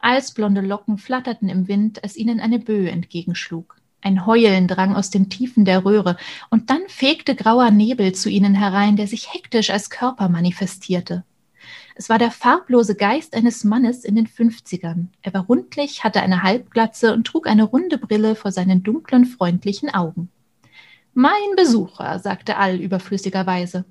Eisblonde 0.01 0.61
Locken 0.61 0.99
flatterten 0.99 1.49
im 1.49 1.69
Wind, 1.69 2.03
als 2.03 2.17
ihnen 2.17 2.41
eine 2.41 2.59
Böe 2.59 2.91
entgegenschlug. 2.91 3.77
Ein 4.01 4.27
Heulen 4.27 4.69
drang 4.69 4.95
aus 4.95 5.11
den 5.11 5.31
Tiefen 5.31 5.65
der 5.65 5.85
Röhre, 5.85 6.17
und 6.51 6.71
dann 6.71 6.83
fegte 6.89 7.35
grauer 7.35 7.71
Nebel 7.71 8.13
zu 8.13 8.29
ihnen 8.29 8.55
herein, 8.55 8.97
der 8.97 9.07
sich 9.07 9.33
hektisch 9.33 9.71
als 9.71 9.89
Körper 9.89 10.29
manifestierte. 10.29 11.25
Es 11.97 12.09
war 12.09 12.19
der 12.19 12.33
farblose 12.33 12.97
Geist 12.97 13.37
eines 13.37 13.63
Mannes 13.63 14.05
in 14.05 14.17
den 14.17 14.27
Fünfzigern. 14.27 15.11
Er 15.23 15.33
war 15.33 15.47
rundlich, 15.47 16.03
hatte 16.03 16.21
eine 16.21 16.43
Halbglatze 16.43 17.13
und 17.13 17.25
trug 17.25 17.47
eine 17.47 17.63
runde 17.63 17.99
Brille 17.99 18.35
vor 18.35 18.51
seinen 18.51 18.83
dunklen, 18.83 19.25
freundlichen 19.27 19.91
Augen. 19.91 20.29
Mein 21.13 21.55
Besucher, 21.57 22.19
sagte 22.19 22.57
All 22.57 22.81
überflüssigerweise. 22.81 23.85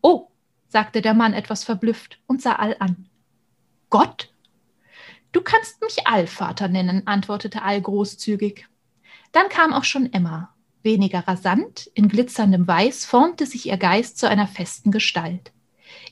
Oh, 0.00 0.28
sagte 0.68 1.02
der 1.02 1.14
Mann 1.14 1.34
etwas 1.34 1.64
verblüfft 1.64 2.20
und 2.28 2.40
sah 2.40 2.52
All 2.52 2.76
an. 2.78 3.08
Gott? 3.90 4.32
Du 5.32 5.40
kannst 5.40 5.82
mich 5.82 6.06
Allvater 6.06 6.68
nennen, 6.68 7.06
antwortete 7.06 7.62
All 7.62 7.80
großzügig. 7.80 8.66
Dann 9.32 9.48
kam 9.48 9.72
auch 9.72 9.84
schon 9.84 10.12
Emma. 10.12 10.54
Weniger 10.84 11.26
rasant, 11.26 11.90
in 11.94 12.08
glitzerndem 12.08 12.68
Weiß 12.68 13.04
formte 13.04 13.44
sich 13.44 13.66
ihr 13.66 13.76
Geist 13.76 14.18
zu 14.18 14.28
einer 14.28 14.46
festen 14.46 14.92
Gestalt. 14.92 15.52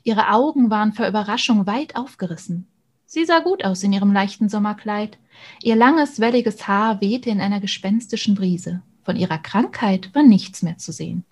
Ihre 0.07 0.31
Augen 0.31 0.71
waren 0.71 0.93
vor 0.93 1.09
Überraschung 1.09 1.67
weit 1.67 1.97
aufgerissen. 1.97 2.69
Sie 3.07 3.25
sah 3.25 3.41
gut 3.41 3.65
aus 3.65 3.83
in 3.83 3.93
ihrem 3.93 4.13
leichten 4.13 4.49
Sommerkleid. 4.49 5.19
Ihr 5.65 5.75
langes, 5.75 6.21
welliges 6.21 6.69
Haar 6.69 7.01
wehte 7.01 7.29
in 7.29 7.41
einer 7.41 7.59
gespenstischen 7.59 8.37
Brise. 8.37 8.83
Von 9.03 9.17
ihrer 9.17 9.39
Krankheit 9.39 10.15
war 10.15 10.23
nichts 10.23 10.63
mehr 10.63 10.79
zu 10.79 10.93
sehen. 10.93 11.25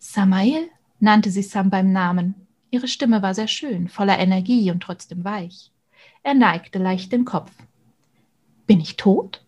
Samael 0.00 0.68
nannte 0.98 1.30
sie 1.30 1.44
Sam 1.44 1.70
beim 1.70 1.92
Namen. 1.92 2.34
Ihre 2.72 2.88
Stimme 2.88 3.22
war 3.22 3.34
sehr 3.34 3.46
schön, 3.46 3.88
voller 3.88 4.18
Energie 4.18 4.72
und 4.72 4.82
trotzdem 4.82 5.22
weich. 5.22 5.70
Er 6.24 6.34
neigte 6.34 6.80
leicht 6.80 7.12
den 7.12 7.24
Kopf. 7.24 7.52
Bin 8.66 8.80
ich 8.80 8.96
tot? 8.96 9.44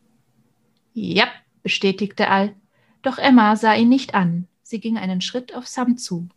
Ja, 0.95 1.27
bestätigte 1.65 2.29
Al. 2.29 2.55
Doch 3.03 3.19
Emma 3.19 3.57
sah 3.57 3.75
ihn 3.75 3.89
nicht 3.89 4.15
an. 4.15 4.47
Sie 4.63 4.79
ging 4.79 4.97
einen 4.97 5.23
Schritt 5.23 5.57
auf 5.57 5.67
Sam 5.67 5.97
zu. 5.99 6.29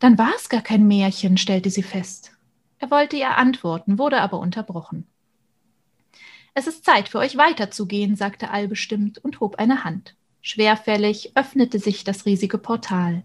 Dann 0.00 0.18
war 0.18 0.32
es 0.34 0.48
gar 0.48 0.62
kein 0.62 0.88
Märchen, 0.88 1.36
stellte 1.36 1.70
sie 1.70 1.82
fest. 1.82 2.32
Er 2.78 2.90
wollte 2.90 3.16
ihr 3.16 3.36
antworten, 3.36 3.98
wurde 3.98 4.20
aber 4.20 4.40
unterbrochen. 4.40 5.06
Es 6.54 6.66
ist 6.66 6.84
Zeit 6.84 7.08
für 7.08 7.18
euch 7.18 7.36
weiterzugehen, 7.36 8.16
sagte 8.16 8.50
Al 8.50 8.66
bestimmt 8.66 9.18
und 9.18 9.40
hob 9.40 9.56
eine 9.56 9.84
Hand. 9.84 10.16
Schwerfällig 10.40 11.32
öffnete 11.36 11.78
sich 11.78 12.02
das 12.02 12.24
riesige 12.24 12.56
Portal. 12.56 13.22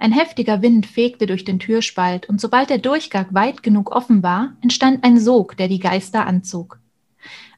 Ein 0.00 0.12
heftiger 0.12 0.60
Wind 0.60 0.86
fegte 0.86 1.26
durch 1.26 1.44
den 1.44 1.60
Türspalt, 1.60 2.28
und 2.28 2.40
sobald 2.40 2.68
der 2.68 2.78
Durchgang 2.78 3.26
weit 3.30 3.62
genug 3.62 3.92
offen 3.92 4.24
war, 4.24 4.56
entstand 4.60 5.04
ein 5.04 5.20
Sog, 5.20 5.56
der 5.56 5.68
die 5.68 5.78
Geister 5.78 6.26
anzog. 6.26 6.80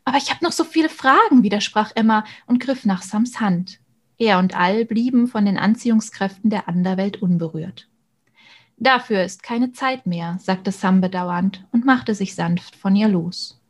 Aber 0.05 0.19
ich 0.19 0.31
habe 0.31 0.45
noch 0.45 0.53
so 0.53 0.65
viele 0.65 0.91
Fragen, 0.91 1.43
widersprach 1.43 1.93
Emma 1.95 2.25
und 2.47 2.61
griff 2.61 2.85
nach 2.85 3.01
Sams 3.01 3.41
Hand. 3.41 3.81
Er 4.19 4.39
und 4.39 4.55
Al 4.55 4.85
blieben 4.85 5.29
von 5.29 5.47
den 5.47 5.57
Anziehungskräften 5.57 6.51
der 6.51 6.69
Anderwelt 6.69 7.23
unberührt. 7.23 7.90
Dafür 8.81 9.23
ist 9.23 9.43
keine 9.43 9.73
Zeit 9.73 10.07
mehr, 10.07 10.39
sagte 10.41 10.73
Sam 10.73 11.03
bedauernd 11.03 11.67
und 11.71 11.85
machte 11.85 12.15
sich 12.15 12.35
sanft 12.35 12.75
von 12.75 12.97
ihr 12.97 13.09
los. 13.09 13.61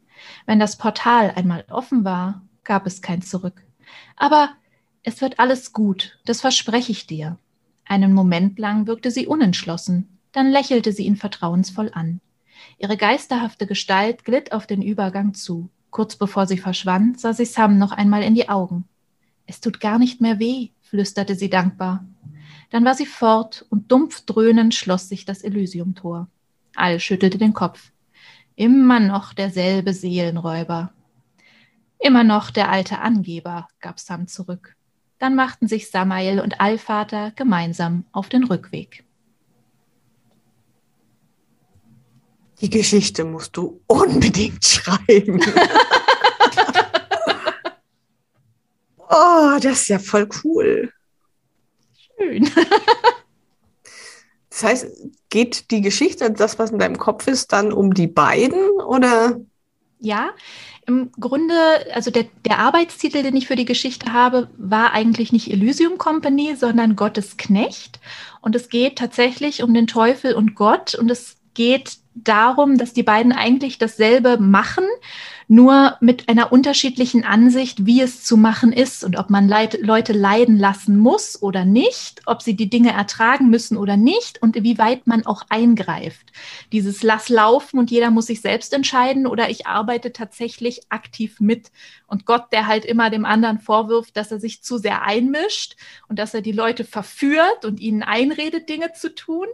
Wenn 0.46 0.60
das 0.60 0.78
Portal 0.78 1.32
einmal 1.34 1.64
offen 1.68 2.04
war, 2.04 2.42
gab 2.62 2.86
es 2.86 3.02
kein 3.02 3.20
Zurück. 3.20 3.60
Aber 4.16 4.50
es 5.02 5.20
wird 5.20 5.40
alles 5.40 5.72
gut, 5.72 6.18
das 6.26 6.40
verspreche 6.40 6.92
ich 6.92 7.08
dir. 7.08 7.38
Einen 7.84 8.14
Moment 8.14 8.60
lang 8.60 8.86
wirkte 8.86 9.10
sie 9.10 9.26
unentschlossen, 9.26 10.06
dann 10.30 10.48
lächelte 10.48 10.92
sie 10.92 11.06
ihn 11.06 11.16
vertrauensvoll 11.16 11.90
an. 11.92 12.20
Ihre 12.78 12.96
geisterhafte 12.96 13.66
Gestalt 13.66 14.24
glitt 14.24 14.52
auf 14.52 14.68
den 14.68 14.80
Übergang 14.80 15.34
zu. 15.34 15.70
Kurz 15.90 16.14
bevor 16.14 16.46
sie 16.46 16.58
verschwand, 16.58 17.18
sah 17.18 17.32
sie 17.32 17.46
Sam 17.46 17.78
noch 17.78 17.90
einmal 17.90 18.22
in 18.22 18.36
die 18.36 18.48
Augen. 18.48 18.84
Es 19.46 19.60
tut 19.60 19.80
gar 19.80 19.98
nicht 19.98 20.20
mehr 20.20 20.38
weh, 20.38 20.68
flüsterte 20.82 21.34
sie 21.34 21.50
dankbar. 21.50 22.04
Dann 22.70 22.84
war 22.84 22.94
sie 22.94 23.06
fort 23.06 23.66
und 23.68 23.90
dumpf 23.90 24.24
dröhnend 24.24 24.74
schloss 24.74 25.08
sich 25.08 25.24
das 25.24 25.42
Elysiumtor. 25.42 26.28
All 26.76 27.00
schüttelte 27.00 27.36
den 27.36 27.52
Kopf. 27.52 27.90
Immer 28.54 29.00
noch 29.00 29.34
derselbe 29.34 29.92
Seelenräuber. 29.92 30.92
Immer 31.98 32.22
noch 32.24 32.50
der 32.50 32.70
alte 32.70 33.00
Angeber, 33.00 33.66
gab 33.80 33.98
Sam 33.98 34.28
zurück. 34.28 34.76
Dann 35.18 35.34
machten 35.34 35.66
sich 35.66 35.90
Samael 35.90 36.40
und 36.40 36.60
Allvater 36.60 37.32
gemeinsam 37.32 38.04
auf 38.12 38.28
den 38.28 38.44
Rückweg. 38.44 39.04
Die 42.60 42.70
Geschichte 42.70 43.24
musst 43.24 43.56
du 43.56 43.80
unbedingt 43.86 44.64
schreiben. 44.64 45.40
oh, 49.08 49.58
das 49.60 49.82
ist 49.82 49.88
ja 49.88 49.98
voll 49.98 50.28
cool 50.44 50.92
schön. 52.20 52.50
das 54.50 54.62
heißt, 54.62 54.86
geht 55.30 55.70
die 55.70 55.80
Geschichte, 55.80 56.30
das, 56.30 56.58
was 56.58 56.70
in 56.70 56.78
deinem 56.78 56.98
Kopf 56.98 57.26
ist, 57.26 57.52
dann 57.52 57.72
um 57.72 57.94
die 57.94 58.06
beiden 58.06 58.70
oder? 58.80 59.40
Ja, 59.98 60.30
im 60.86 61.12
Grunde, 61.12 61.54
also 61.94 62.10
der, 62.10 62.26
der 62.44 62.58
Arbeitstitel, 62.58 63.22
den 63.22 63.36
ich 63.36 63.46
für 63.46 63.56
die 63.56 63.64
Geschichte 63.64 64.12
habe, 64.12 64.50
war 64.56 64.92
eigentlich 64.92 65.30
nicht 65.30 65.50
Elysium 65.50 65.98
Company, 65.98 66.56
sondern 66.56 66.96
Gottes 66.96 67.36
Knecht. 67.36 68.00
Und 68.40 68.56
es 68.56 68.70
geht 68.70 68.96
tatsächlich 68.96 69.62
um 69.62 69.72
den 69.74 69.86
Teufel 69.86 70.34
und 70.34 70.54
Gott. 70.54 70.94
Und 70.94 71.10
es 71.10 71.36
geht 71.54 71.98
darum, 72.14 72.78
dass 72.78 72.92
die 72.92 73.02
beiden 73.02 73.32
eigentlich 73.32 73.78
dasselbe 73.78 74.38
machen, 74.38 74.84
nur 75.50 75.96
mit 75.98 76.28
einer 76.28 76.52
unterschiedlichen 76.52 77.24
Ansicht, 77.24 77.84
wie 77.84 78.00
es 78.00 78.22
zu 78.22 78.36
machen 78.36 78.72
ist 78.72 79.02
und 79.02 79.18
ob 79.18 79.30
man 79.30 79.48
Leid, 79.48 79.80
Leute 79.82 80.12
leiden 80.12 80.56
lassen 80.56 80.96
muss 80.96 81.42
oder 81.42 81.64
nicht, 81.64 82.22
ob 82.26 82.40
sie 82.40 82.54
die 82.54 82.70
Dinge 82.70 82.92
ertragen 82.92 83.50
müssen 83.50 83.76
oder 83.76 83.96
nicht 83.96 84.40
und 84.40 84.54
wie 84.62 84.78
weit 84.78 85.08
man 85.08 85.26
auch 85.26 85.42
eingreift. 85.48 86.30
Dieses 86.70 87.02
Lass 87.02 87.28
laufen 87.28 87.80
und 87.80 87.90
jeder 87.90 88.12
muss 88.12 88.26
sich 88.26 88.42
selbst 88.42 88.72
entscheiden 88.72 89.26
oder 89.26 89.50
ich 89.50 89.66
arbeite 89.66 90.12
tatsächlich 90.12 90.82
aktiv 90.88 91.40
mit. 91.40 91.72
Und 92.06 92.26
Gott, 92.26 92.52
der 92.52 92.68
halt 92.68 92.84
immer 92.84 93.10
dem 93.10 93.24
anderen 93.24 93.58
vorwirft, 93.58 94.16
dass 94.16 94.30
er 94.30 94.38
sich 94.38 94.62
zu 94.62 94.78
sehr 94.78 95.02
einmischt 95.02 95.74
und 96.06 96.20
dass 96.20 96.32
er 96.32 96.42
die 96.42 96.52
Leute 96.52 96.84
verführt 96.84 97.64
und 97.64 97.80
ihnen 97.80 98.04
einredet, 98.04 98.68
Dinge 98.68 98.92
zu 98.92 99.12
tun. 99.12 99.48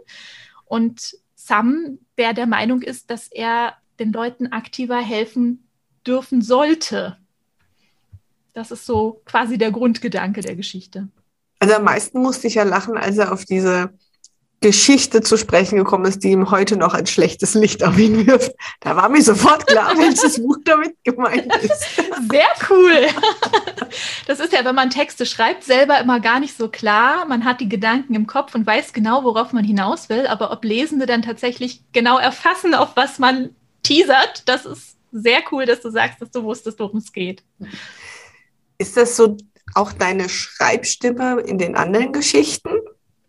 Und 0.63 1.17
Sam, 1.33 1.97
der 2.19 2.35
der 2.35 2.45
Meinung 2.45 2.83
ist, 2.83 3.09
dass 3.09 3.29
er 3.29 3.73
den 3.97 4.13
Leuten 4.13 4.51
aktiver 4.51 5.01
helfen 5.01 5.63
dürfen 6.07 6.41
sollte. 6.41 7.17
Das 8.53 8.71
ist 8.71 8.85
so 8.85 9.21
quasi 9.25 9.57
der 9.57 9.71
Grundgedanke 9.71 10.41
der 10.41 10.55
Geschichte. 10.55 11.09
Also 11.59 11.75
am 11.75 11.83
meisten 11.83 12.21
musste 12.21 12.47
ich 12.47 12.55
ja 12.55 12.63
lachen, 12.63 12.97
als 12.97 13.17
er 13.17 13.31
auf 13.31 13.45
diese 13.45 13.91
Geschichte 14.59 15.21
zu 15.21 15.37
sprechen 15.37 15.77
gekommen 15.77 16.05
ist, 16.05 16.23
die 16.23 16.31
ihm 16.31 16.49
heute 16.49 16.77
noch 16.77 16.95
ein 16.95 17.05
schlechtes 17.05 17.53
Licht 17.53 17.83
auf 17.83 17.97
ihn 17.99 18.25
wirft. 18.25 18.53
Da 18.79 18.95
war 18.95 19.07
mir 19.09 19.21
sofort 19.21 19.67
klar, 19.67 19.93
welches 19.97 20.41
Buch 20.41 20.57
damit 20.65 20.95
gemeint 21.03 21.45
ist. 21.61 21.95
Sehr 21.95 22.47
cool. 22.69 23.07
Das 24.25 24.39
ist 24.39 24.53
ja, 24.53 24.65
wenn 24.65 24.73
man 24.73 24.89
Texte 24.89 25.27
schreibt, 25.27 25.63
selber 25.63 25.99
immer 25.99 26.19
gar 26.19 26.39
nicht 26.39 26.57
so 26.57 26.69
klar. 26.69 27.25
Man 27.25 27.45
hat 27.45 27.61
die 27.61 27.69
Gedanken 27.69 28.15
im 28.15 28.25
Kopf 28.25 28.55
und 28.55 28.65
weiß 28.65 28.93
genau, 28.93 29.23
worauf 29.23 29.53
man 29.53 29.63
hinaus 29.63 30.09
will. 30.09 30.25
Aber 30.25 30.51
ob 30.51 30.65
Lesende 30.65 31.05
dann 31.05 31.21
tatsächlich 31.21 31.83
genau 31.93 32.17
erfassen, 32.17 32.73
auf 32.73 32.95
was 32.95 33.19
man 33.19 33.51
teasert, 33.83 34.43
das 34.47 34.65
ist 34.65 34.96
sehr 35.11 35.41
cool, 35.51 35.65
dass 35.65 35.81
du 35.81 35.89
sagst, 35.89 36.21
dass 36.21 36.31
du 36.31 36.43
wusstest, 36.43 36.79
worum 36.79 36.97
es 36.97 37.11
geht. 37.11 37.43
Ist 38.77 38.97
das 38.97 39.15
so 39.15 39.37
auch 39.73 39.91
deine 39.91 40.29
Schreibstimme 40.29 41.41
in 41.41 41.57
den 41.57 41.75
anderen 41.75 42.11
Geschichten? 42.13 42.69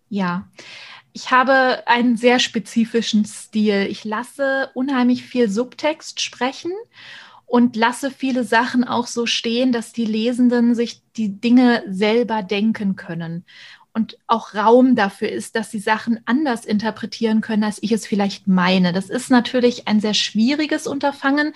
Ja. 0.08 0.48
Ich 1.12 1.30
habe 1.30 1.82
einen 1.86 2.16
sehr 2.16 2.38
spezifischen 2.38 3.24
Stil. 3.24 3.86
Ich 3.90 4.04
lasse 4.04 4.70
unheimlich 4.74 5.24
viel 5.24 5.48
Subtext 5.48 6.20
sprechen 6.20 6.70
und 7.44 7.76
lasse 7.76 8.10
viele 8.10 8.44
Sachen 8.44 8.84
auch 8.84 9.06
so 9.06 9.26
stehen, 9.26 9.72
dass 9.72 9.92
die 9.92 10.04
Lesenden 10.04 10.74
sich 10.74 11.02
die 11.16 11.40
Dinge 11.40 11.82
selber 11.88 12.42
denken 12.42 12.94
können 12.94 13.44
und 13.92 14.18
auch 14.26 14.54
Raum 14.54 14.94
dafür 14.94 15.28
ist, 15.28 15.56
dass 15.56 15.70
sie 15.70 15.78
Sachen 15.78 16.20
anders 16.24 16.64
interpretieren 16.64 17.40
können, 17.40 17.64
als 17.64 17.82
ich 17.82 17.92
es 17.92 18.06
vielleicht 18.06 18.46
meine. 18.46 18.92
Das 18.92 19.10
ist 19.10 19.30
natürlich 19.30 19.88
ein 19.88 20.00
sehr 20.00 20.14
schwieriges 20.14 20.86
Unterfangen, 20.86 21.52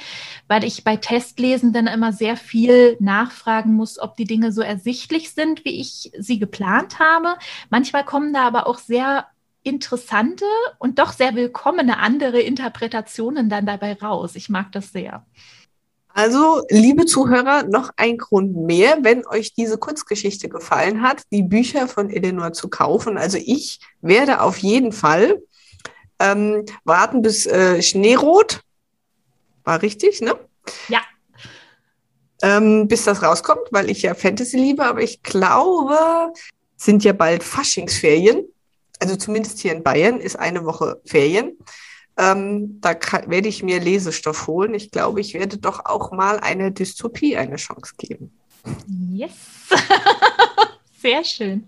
weil 0.49 0.65
ich 0.65 0.85
bei 0.85 0.97
Testlesenden 0.97 1.87
immer 1.87 2.13
sehr 2.13 2.37
viel 2.37 2.97
nachfragen 3.01 3.75
muss, 3.75 3.99
ob 3.99 4.17
die 4.17 4.25
Dinge 4.25 4.53
so 4.53 4.61
ersichtlich 4.61 5.33
sind, 5.33 5.65
wie 5.65 5.81
ich 5.81 6.11
sie 6.19 6.39
geplant 6.39 6.99
habe. 6.99 7.37
Manchmal 7.71 8.05
kommen 8.05 8.33
da 8.33 8.43
aber 8.43 8.67
auch 8.67 8.79
sehr 8.79 9.27
interessante 9.63 10.45
und 10.79 10.99
doch 10.99 11.13
sehr 11.13 11.35
willkommene 11.35 11.99
andere 11.99 12.41
Interpretationen 12.41 13.49
dann 13.49 13.67
dabei 13.67 13.95
raus. 13.95 14.35
Ich 14.35 14.49
mag 14.49 14.73
das 14.73 14.91
sehr. 14.91 15.25
Also, 16.15 16.63
liebe 16.69 17.07
Zuhörer, 17.07 17.63
noch 17.65 17.91
ein 17.97 18.19
Grund 18.19 18.55
mehr, 18.55 18.99
wenn 19.03 19.27
euch 19.27 19.55
diese 19.55 19.79
Kurzgeschichte 19.79 20.49
gefallen 20.49 21.03
hat, 21.03 21.23
die 21.31 21.43
Bücher 21.43 21.89
von 21.89 22.11
Eleanor 22.11 22.53
zu 22.53 22.69
kaufen. 22.69 23.17
Also 23.17 23.39
ich 23.39 23.81
werde 24.03 24.43
auf 24.43 24.59
jeden 24.59 24.93
Fall 24.93 25.41
ähm, 26.19 26.67
warten 26.85 27.23
bis 27.23 27.47
äh, 27.47 27.81
Schneerot. 27.83 28.61
War 29.65 29.81
richtig, 29.81 30.21
ne? 30.21 30.35
Ja. 30.89 31.01
Ähm, 32.43 32.89
bis 32.89 33.05
das 33.05 33.23
rauskommt, 33.23 33.69
weil 33.71 33.89
ich 33.89 34.03
ja 34.03 34.15
Fantasy 34.15 34.57
liebe, 34.57 34.85
aber 34.85 35.01
ich 35.01 35.23
glaube, 35.23 36.33
sind 36.77 37.05
ja 37.05 37.13
bald 37.13 37.43
Faschingsferien. 37.43 38.45
Also 38.99 39.17
zumindest 39.17 39.61
hier 39.61 39.73
in 39.73 39.83
Bayern 39.83 40.21
ist 40.21 40.37
eine 40.37 40.65
Woche 40.65 41.01
Ferien. 41.05 41.57
Ähm, 42.17 42.81
da 42.81 42.95
kann, 42.95 43.31
werde 43.31 43.49
ich 43.49 43.63
mir 43.63 43.81
Lesestoff 43.81 44.47
holen. 44.47 44.75
Ich 44.75 44.91
glaube, 44.91 45.21
ich 45.21 45.35
werde 45.35 45.59
doch 45.59 45.85
auch 45.85 46.13
mal 46.13 46.39
eine 46.41 46.71
Dystopie 46.71 47.37
eine 47.37 47.57
Chance 47.57 47.95
geben. 47.97 48.31
Yes. 49.13 49.33
Sehr 50.99 51.25
schön. 51.25 51.65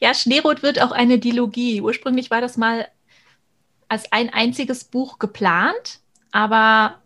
Ja, 0.00 0.14
Schneerot 0.14 0.62
wird 0.62 0.80
auch 0.80 0.92
eine 0.92 1.18
Dilogie. 1.18 1.80
Ursprünglich 1.80 2.30
war 2.30 2.40
das 2.40 2.56
mal 2.56 2.88
als 3.88 4.10
ein 4.12 4.32
einziges 4.32 4.84
Buch 4.84 5.18
geplant, 5.18 6.00
aber 6.30 7.00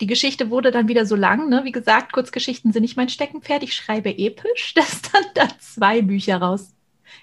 die 0.00 0.06
Geschichte 0.06 0.50
wurde 0.50 0.70
dann 0.70 0.88
wieder 0.88 1.06
so 1.06 1.16
lang. 1.16 1.48
Ne? 1.48 1.64
Wie 1.64 1.72
gesagt, 1.72 2.12
Kurzgeschichten 2.12 2.72
sind 2.72 2.82
nicht 2.82 2.96
mein 2.96 3.08
Steckenpferd. 3.08 3.62
Ich 3.62 3.74
schreibe 3.74 4.16
episch, 4.16 4.74
dass 4.76 5.02
dann 5.02 5.24
da 5.34 5.48
zwei 5.58 6.02
Bücher 6.02 6.36
raus 6.36 6.70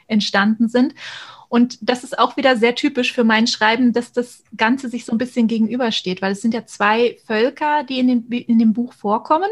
entstanden 0.07 0.67
sind. 0.67 0.93
Und 1.55 1.77
das 1.79 2.03
ist 2.03 2.19
auch 2.19 2.35
wieder 2.35 2.57
sehr 2.57 2.75
typisch 2.75 3.13
für 3.13 3.23
mein 3.23 3.47
Schreiben, 3.47 3.93
dass 3.93 4.11
das 4.11 4.43
Ganze 4.57 4.89
sich 4.89 5.05
so 5.05 5.13
ein 5.13 5.17
bisschen 5.17 5.47
gegenübersteht, 5.47 6.21
weil 6.21 6.33
es 6.33 6.41
sind 6.41 6.53
ja 6.53 6.65
zwei 6.65 7.17
Völker, 7.25 7.85
die 7.85 7.97
in 7.97 8.07
dem, 8.09 8.29
in 8.29 8.59
dem 8.59 8.73
Buch 8.73 8.91
vorkommen. 8.91 9.49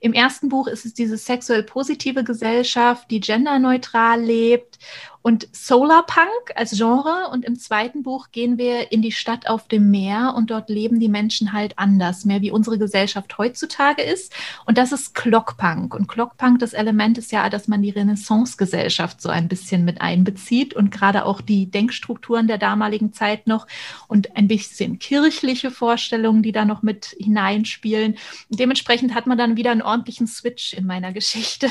Im 0.00 0.12
ersten 0.12 0.50
Buch 0.50 0.66
ist 0.66 0.84
es 0.84 0.92
diese 0.92 1.16
sexuell 1.16 1.62
positive 1.62 2.24
Gesellschaft, 2.24 3.10
die 3.10 3.20
genderneutral 3.20 4.20
lebt 4.20 4.78
und 5.26 5.48
Solarpunk 5.50 6.52
als 6.54 6.70
Genre. 6.70 7.30
Und 7.32 7.44
im 7.44 7.58
zweiten 7.58 8.04
Buch 8.04 8.28
gehen 8.30 8.58
wir 8.58 8.92
in 8.92 9.02
die 9.02 9.10
Stadt 9.10 9.48
auf 9.48 9.66
dem 9.66 9.90
Meer 9.90 10.34
und 10.36 10.52
dort 10.52 10.68
leben 10.68 11.00
die 11.00 11.08
Menschen 11.08 11.52
halt 11.52 11.76
anders, 11.80 12.24
mehr 12.24 12.42
wie 12.42 12.52
unsere 12.52 12.78
Gesellschaft 12.78 13.36
heutzutage 13.36 14.02
ist. 14.02 14.32
Und 14.66 14.78
das 14.78 14.92
ist 14.92 15.16
Clockpunk. 15.16 15.96
Und 15.96 16.06
Clockpunk, 16.06 16.60
das 16.60 16.74
Element 16.74 17.18
ist 17.18 17.32
ja, 17.32 17.50
dass 17.50 17.66
man 17.66 17.82
die 17.82 17.90
Renaissance-Gesellschaft 17.90 19.20
so 19.20 19.28
ein 19.28 19.48
bisschen 19.48 19.84
mit 19.84 20.00
einbezieht 20.00 20.74
und 20.74 20.92
gerade 20.92 21.24
auch 21.24 21.40
die 21.40 21.72
Denkstrukturen 21.72 22.46
der 22.46 22.58
damaligen 22.58 23.12
Zeit 23.12 23.48
noch 23.48 23.66
und 24.06 24.36
ein 24.36 24.46
bisschen 24.46 25.00
kirchliche 25.00 25.72
Vorstellungen, 25.72 26.44
die 26.44 26.52
da 26.52 26.64
noch 26.64 26.84
mit 26.84 27.16
hineinspielen. 27.18 28.16
Und 28.48 28.60
dementsprechend 28.60 29.12
hat 29.12 29.26
man 29.26 29.36
dann 29.36 29.56
wieder 29.56 29.72
einen 29.72 29.82
ordentlichen 29.82 30.28
Switch 30.28 30.72
in 30.72 30.86
meiner 30.86 31.12
Geschichte. 31.12 31.66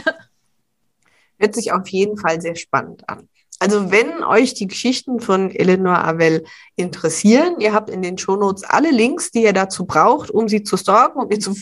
Hört 1.37 1.55
sich 1.55 1.71
auf 1.71 1.87
jeden 1.87 2.17
Fall 2.17 2.41
sehr 2.41 2.55
spannend 2.57 3.07
an. 3.07 3.29
Also 3.59 3.89
wenn 3.89 4.23
euch 4.23 4.53
die 4.53 4.67
Geschichten 4.67 5.21
von 5.21 5.49
Eleanor 5.49 6.03
Avel 6.03 6.43
interessieren, 6.75 7.59
ihr 7.59 7.73
habt 7.73 7.89
in 7.89 8.01
den 8.01 8.17
Shownotes 8.17 8.63
alle 8.63 8.91
Links, 8.91 9.31
die 9.31 9.43
ihr 9.43 9.53
dazu 9.53 9.85
braucht, 9.85 10.29
um 10.29 10.49
sie 10.49 10.63
zu 10.63 10.75
stalken, 10.75 11.21
um 11.21 11.31
ihr 11.31 11.39
zu 11.39 11.55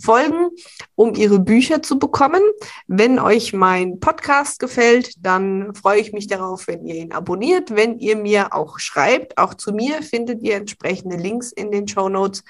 folgen, 0.00 0.48
um 0.94 1.14
ihre 1.14 1.38
Bücher 1.38 1.82
zu 1.82 1.98
bekommen. 1.98 2.42
Wenn 2.86 3.18
euch 3.18 3.52
mein 3.52 4.00
Podcast 4.00 4.58
gefällt, 4.58 5.14
dann 5.18 5.74
freue 5.74 6.00
ich 6.00 6.12
mich 6.12 6.28
darauf, 6.28 6.66
wenn 6.66 6.86
ihr 6.86 6.94
ihn 6.94 7.12
abonniert, 7.12 7.76
wenn 7.76 7.98
ihr 7.98 8.16
mir 8.16 8.54
auch 8.54 8.78
schreibt. 8.78 9.36
Auch 9.36 9.52
zu 9.52 9.72
mir 9.72 10.02
findet 10.02 10.42
ihr 10.42 10.56
entsprechende 10.56 11.16
Links 11.16 11.52
in 11.52 11.70
den 11.70 11.86
Shownotes. 11.86 12.42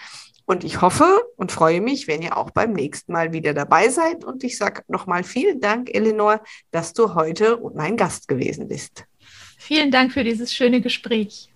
Und 0.46 0.64
ich 0.64 0.80
hoffe 0.80 1.22
und 1.36 1.52
freue 1.52 1.80
mich, 1.80 2.06
wenn 2.06 2.22
ihr 2.22 2.36
auch 2.36 2.50
beim 2.50 2.72
nächsten 2.72 3.12
Mal 3.12 3.32
wieder 3.32 3.54
dabei 3.54 3.88
seid. 3.88 4.24
Und 4.24 4.44
ich 4.44 4.58
sage 4.58 4.82
nochmal 4.88 5.24
vielen 5.24 5.60
Dank, 5.60 5.94
Eleanor, 5.94 6.42
dass 6.70 6.92
du 6.92 7.14
heute 7.14 7.58
mein 7.74 7.96
Gast 7.96 8.28
gewesen 8.28 8.68
bist. 8.68 9.04
Vielen 9.58 9.90
Dank 9.90 10.12
für 10.12 10.24
dieses 10.24 10.52
schöne 10.52 10.80
Gespräch. 10.80 11.48